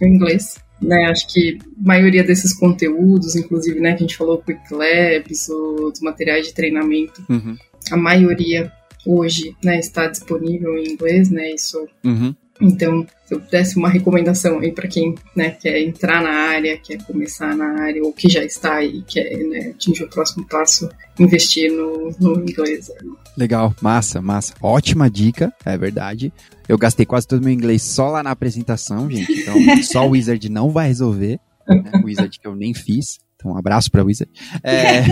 [0.00, 0.56] é o inglês.
[0.82, 5.48] Né, acho que a maioria desses conteúdos, inclusive, né, que a gente falou, Quick Labs,
[5.48, 7.56] os materiais de treinamento, uhum.
[7.90, 8.72] a maioria
[9.06, 12.34] hoje, né, está disponível em inglês, né, isso uhum.
[12.60, 17.02] Então, se eu desse uma recomendação aí para quem né, quer entrar na área, quer
[17.04, 20.88] começar na área, ou que já está aí, quer né, atingir o próximo passo,
[21.18, 22.90] investir no, no inglês.
[23.36, 24.54] Legal, massa, massa.
[24.62, 26.32] Ótima dica, é verdade.
[26.68, 29.32] Eu gastei quase todo o meu inglês só lá na apresentação, gente.
[29.32, 31.40] Então, só o Wizard não vai resolver.
[31.66, 31.82] Né?
[32.02, 33.18] O Wizard que eu nem fiz.
[33.36, 34.30] Então, um abraço para Wizard.
[34.62, 35.02] É...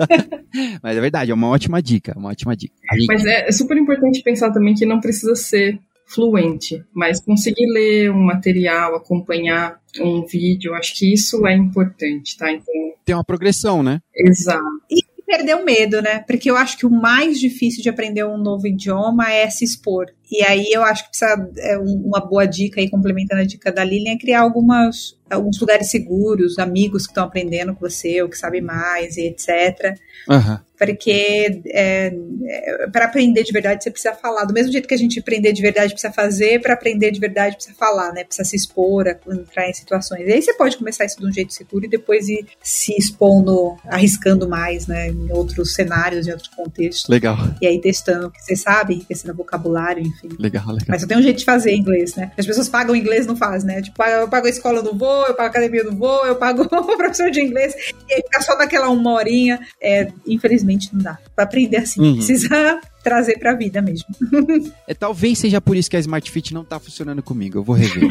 [0.82, 2.74] Mas é verdade, é uma ótima dica, uma ótima dica.
[3.06, 5.78] Mas é super importante pensar também que não precisa ser
[6.12, 12.50] fluente, mas conseguir ler um material, acompanhar um vídeo, acho que isso é importante, tá?
[12.50, 14.00] Então, tem uma progressão, né?
[14.14, 14.64] Exato.
[14.90, 16.24] E perder o medo, né?
[16.26, 20.06] Porque eu acho que o mais difícil de aprender um novo idioma é se expor.
[20.30, 23.84] E aí eu acho que precisa, é uma boa dica aí, complementando a dica da
[23.84, 28.36] Lilian, é criar algumas, alguns lugares seguros, amigos que estão aprendendo com você, ou que
[28.36, 29.96] sabem mais, e etc.
[30.28, 30.58] Uhum.
[30.80, 32.10] Porque é,
[32.46, 34.46] é, para aprender de verdade você precisa falar.
[34.46, 37.54] Do mesmo jeito que a gente aprender de verdade precisa fazer, para aprender de verdade
[37.54, 38.24] precisa falar, né?
[38.24, 40.26] Precisa se expor, entrar em situações.
[40.26, 43.76] E aí você pode começar isso de um jeito seguro e depois ir se expondo,
[43.84, 45.08] arriscando mais, né?
[45.08, 47.10] Em outros cenários, em outros contextos.
[47.10, 47.36] Legal.
[47.60, 50.30] E aí testando o que você sabe, enriquecendo o vocabulário, enfim.
[50.38, 50.86] Legal, legal.
[50.88, 52.32] Mas só tem um jeito de fazer inglês, né?
[52.38, 53.82] As pessoas pagam inglês não fazem, né?
[53.82, 56.62] Tipo, eu pago a escola, não vou, eu pago a academia, não vou, eu pago
[56.72, 57.74] o professor de inglês,
[58.08, 59.60] e aí fica só naquela uma horinha.
[59.78, 61.18] É, infelizmente não dá.
[61.34, 62.14] Pra aprender assim, uhum.
[62.16, 64.06] precisa trazer pra vida mesmo.
[64.86, 67.58] É, talvez seja por isso que a Smart Fit não tá funcionando comigo.
[67.58, 68.08] Eu vou rever.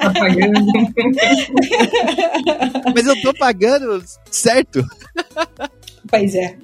[0.00, 0.66] tá pagando.
[2.94, 4.86] Mas eu tô pagando certo.
[6.08, 6.56] Pois é.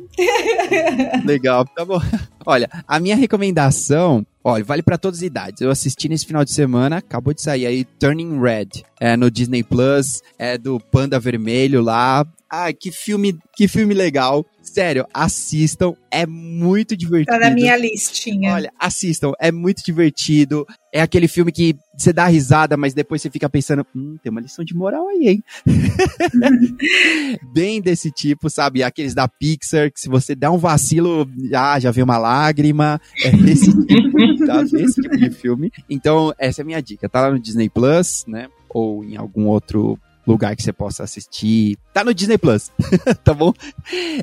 [1.25, 2.01] Legal, tá bom.
[2.45, 5.61] Olha, a minha recomendação, olha, vale para todas as idades.
[5.61, 9.63] Eu assisti nesse final de semana, acabou de sair aí Turning Red, é no Disney
[9.63, 12.27] Plus, é do Panda Vermelho lá.
[12.53, 14.45] Ai, que filme, que filme legal.
[14.61, 17.39] Sério, assistam, é muito divertido.
[17.39, 18.55] Tá na minha listinha.
[18.55, 20.67] Olha, assistam, é muito divertido.
[20.93, 24.41] É aquele filme que você dá risada, mas depois você fica pensando, hum, tem uma
[24.41, 25.45] lição de moral aí, hein?
[27.55, 28.83] Bem desse tipo, sabe?
[28.83, 33.01] Aqueles da Pixar, que se você der um vacilo, ah, já vem uma lágrima.
[33.25, 34.63] É esse tipo, tá?
[34.63, 35.73] Esse tipo de filme.
[35.89, 37.09] Então, essa é a minha dica.
[37.09, 38.49] Tá lá no Disney Plus, né?
[38.69, 41.77] Ou em algum outro lugar que você possa assistir.
[41.93, 42.71] Tá no Disney Plus,
[43.25, 43.53] tá bom?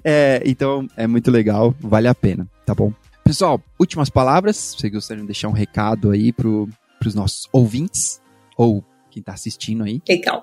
[0.03, 2.93] É, então é muito legal, vale a pena, tá bom?
[3.23, 4.75] Pessoal, últimas palavras.
[4.77, 8.21] Você gostaria de deixar um recado aí pro, pros nossos ouvintes?
[8.55, 8.83] Ou
[9.17, 10.01] quem tá assistindo aí.
[10.07, 10.41] Legal.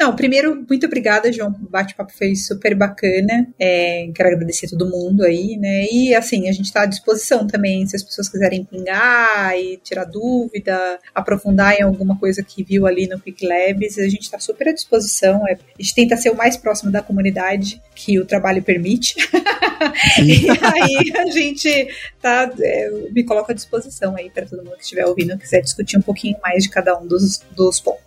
[0.00, 1.54] Não, primeiro, muito obrigada, João.
[1.62, 3.46] O bate-papo foi super bacana.
[3.58, 5.86] É, quero agradecer a todo mundo aí, né?
[5.92, 10.04] E assim, a gente tá à disposição também, se as pessoas quiserem pingar e tirar
[10.04, 14.68] dúvida, aprofundar em alguma coisa que viu ali no Quick Labs, a gente tá super
[14.68, 15.46] à disposição.
[15.46, 19.16] É, a gente tenta ser o mais próximo da comunidade que o trabalho permite.
[20.24, 21.88] e aí a gente
[22.20, 25.98] tá, é, me coloca à disposição aí para todo mundo que estiver ouvindo, quiser discutir
[25.98, 28.05] um pouquinho mais de cada um dos, dos pontos.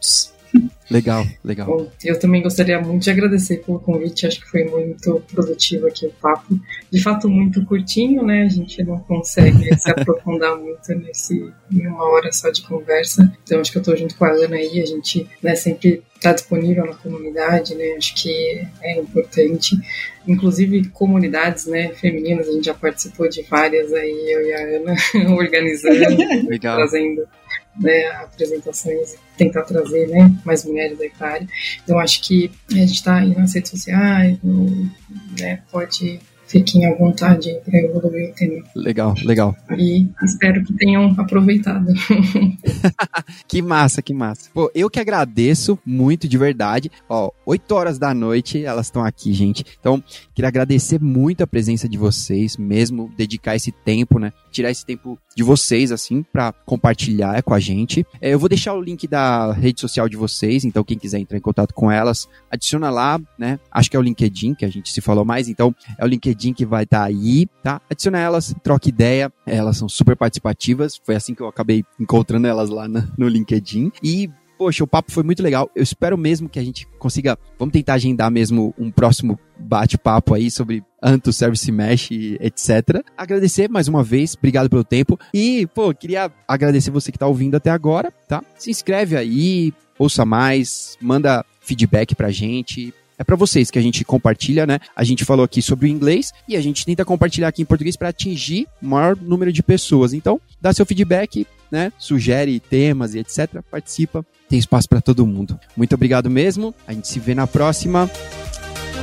[0.89, 1.67] Legal, legal.
[1.67, 6.07] Bom, eu também gostaria muito de agradecer pelo convite, acho que foi muito produtivo aqui
[6.07, 6.59] o papo.
[6.91, 8.43] De fato, muito curtinho, né?
[8.43, 13.31] A gente não consegue se aprofundar muito nesse, em uma hora só de conversa.
[13.43, 16.33] Então, acho que eu tô junto com a Ana aí, a gente né, sempre está
[16.33, 17.93] disponível na comunidade, né?
[17.95, 19.77] Acho que é importante.
[20.27, 24.95] Inclusive comunidades, né, femininas, a gente já participou de várias aí, eu e a Ana,
[25.35, 26.77] organizando, Legal.
[26.77, 27.27] trazendo
[27.79, 31.47] né, apresentações, tentar trazer né, mais mulheres da área.
[31.83, 34.89] Então acho que a gente está aí nas redes sociais, no,
[35.39, 36.19] né, pode
[36.49, 38.63] fiquem à vontade para evoluir o tema.
[38.75, 39.55] Legal, legal.
[39.77, 41.93] E espero que tenham aproveitado.
[43.47, 44.49] que massa, que massa.
[44.51, 46.91] Pô, eu que agradeço muito de verdade.
[47.07, 49.63] Ó, 8 horas da noite elas estão aqui, gente.
[49.79, 50.03] Então,
[50.33, 54.33] queria agradecer muito a presença de vocês, mesmo dedicar esse tempo, né?
[54.51, 58.05] Tirar esse tempo de vocês, assim, para compartilhar com a gente.
[58.21, 61.37] É, eu vou deixar o link da rede social de vocês, então quem quiser entrar
[61.37, 63.59] em contato com elas, adiciona lá, né?
[63.71, 66.53] Acho que é o LinkedIn, que a gente se falou mais, então é o LinkedIn
[66.53, 67.81] que vai estar tá aí, tá?
[67.89, 72.69] Adiciona elas, troca ideia, elas são super participativas, foi assim que eu acabei encontrando elas
[72.69, 73.91] lá no, no LinkedIn.
[74.03, 74.29] E
[74.59, 75.71] poxa, o papo foi muito legal.
[75.73, 77.39] Eu espero mesmo que a gente consiga.
[77.57, 83.01] Vamos tentar agendar mesmo um próximo bate-papo aí sobre Anto Service Mesh, etc.
[83.17, 85.17] Agradecer mais uma vez, obrigado pelo tempo.
[85.33, 88.43] E, pô, queria agradecer você que tá ouvindo até agora, tá?
[88.57, 92.93] Se inscreve aí, ouça mais, manda feedback pra gente.
[93.17, 94.79] É para vocês que a gente compartilha, né?
[94.93, 97.95] A gente falou aqui sobre o inglês e a gente tenta compartilhar aqui em português
[97.95, 100.13] para atingir o maior número de pessoas.
[100.13, 101.91] Então, dá seu feedback, né?
[101.97, 103.61] Sugere temas e etc.
[103.69, 104.25] Participa.
[104.47, 105.59] Tem espaço para todo mundo.
[105.75, 106.73] Muito obrigado mesmo.
[106.87, 108.09] A gente se vê na próxima.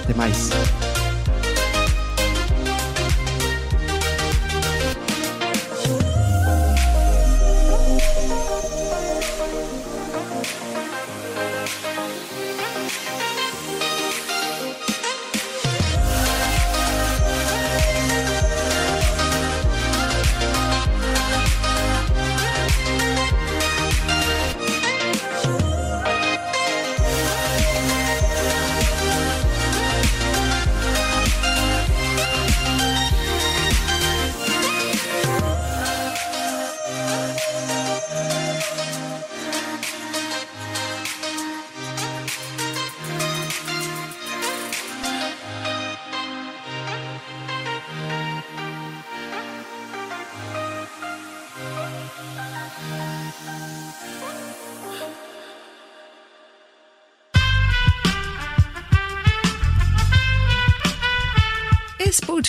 [0.03, 0.95] Até mais.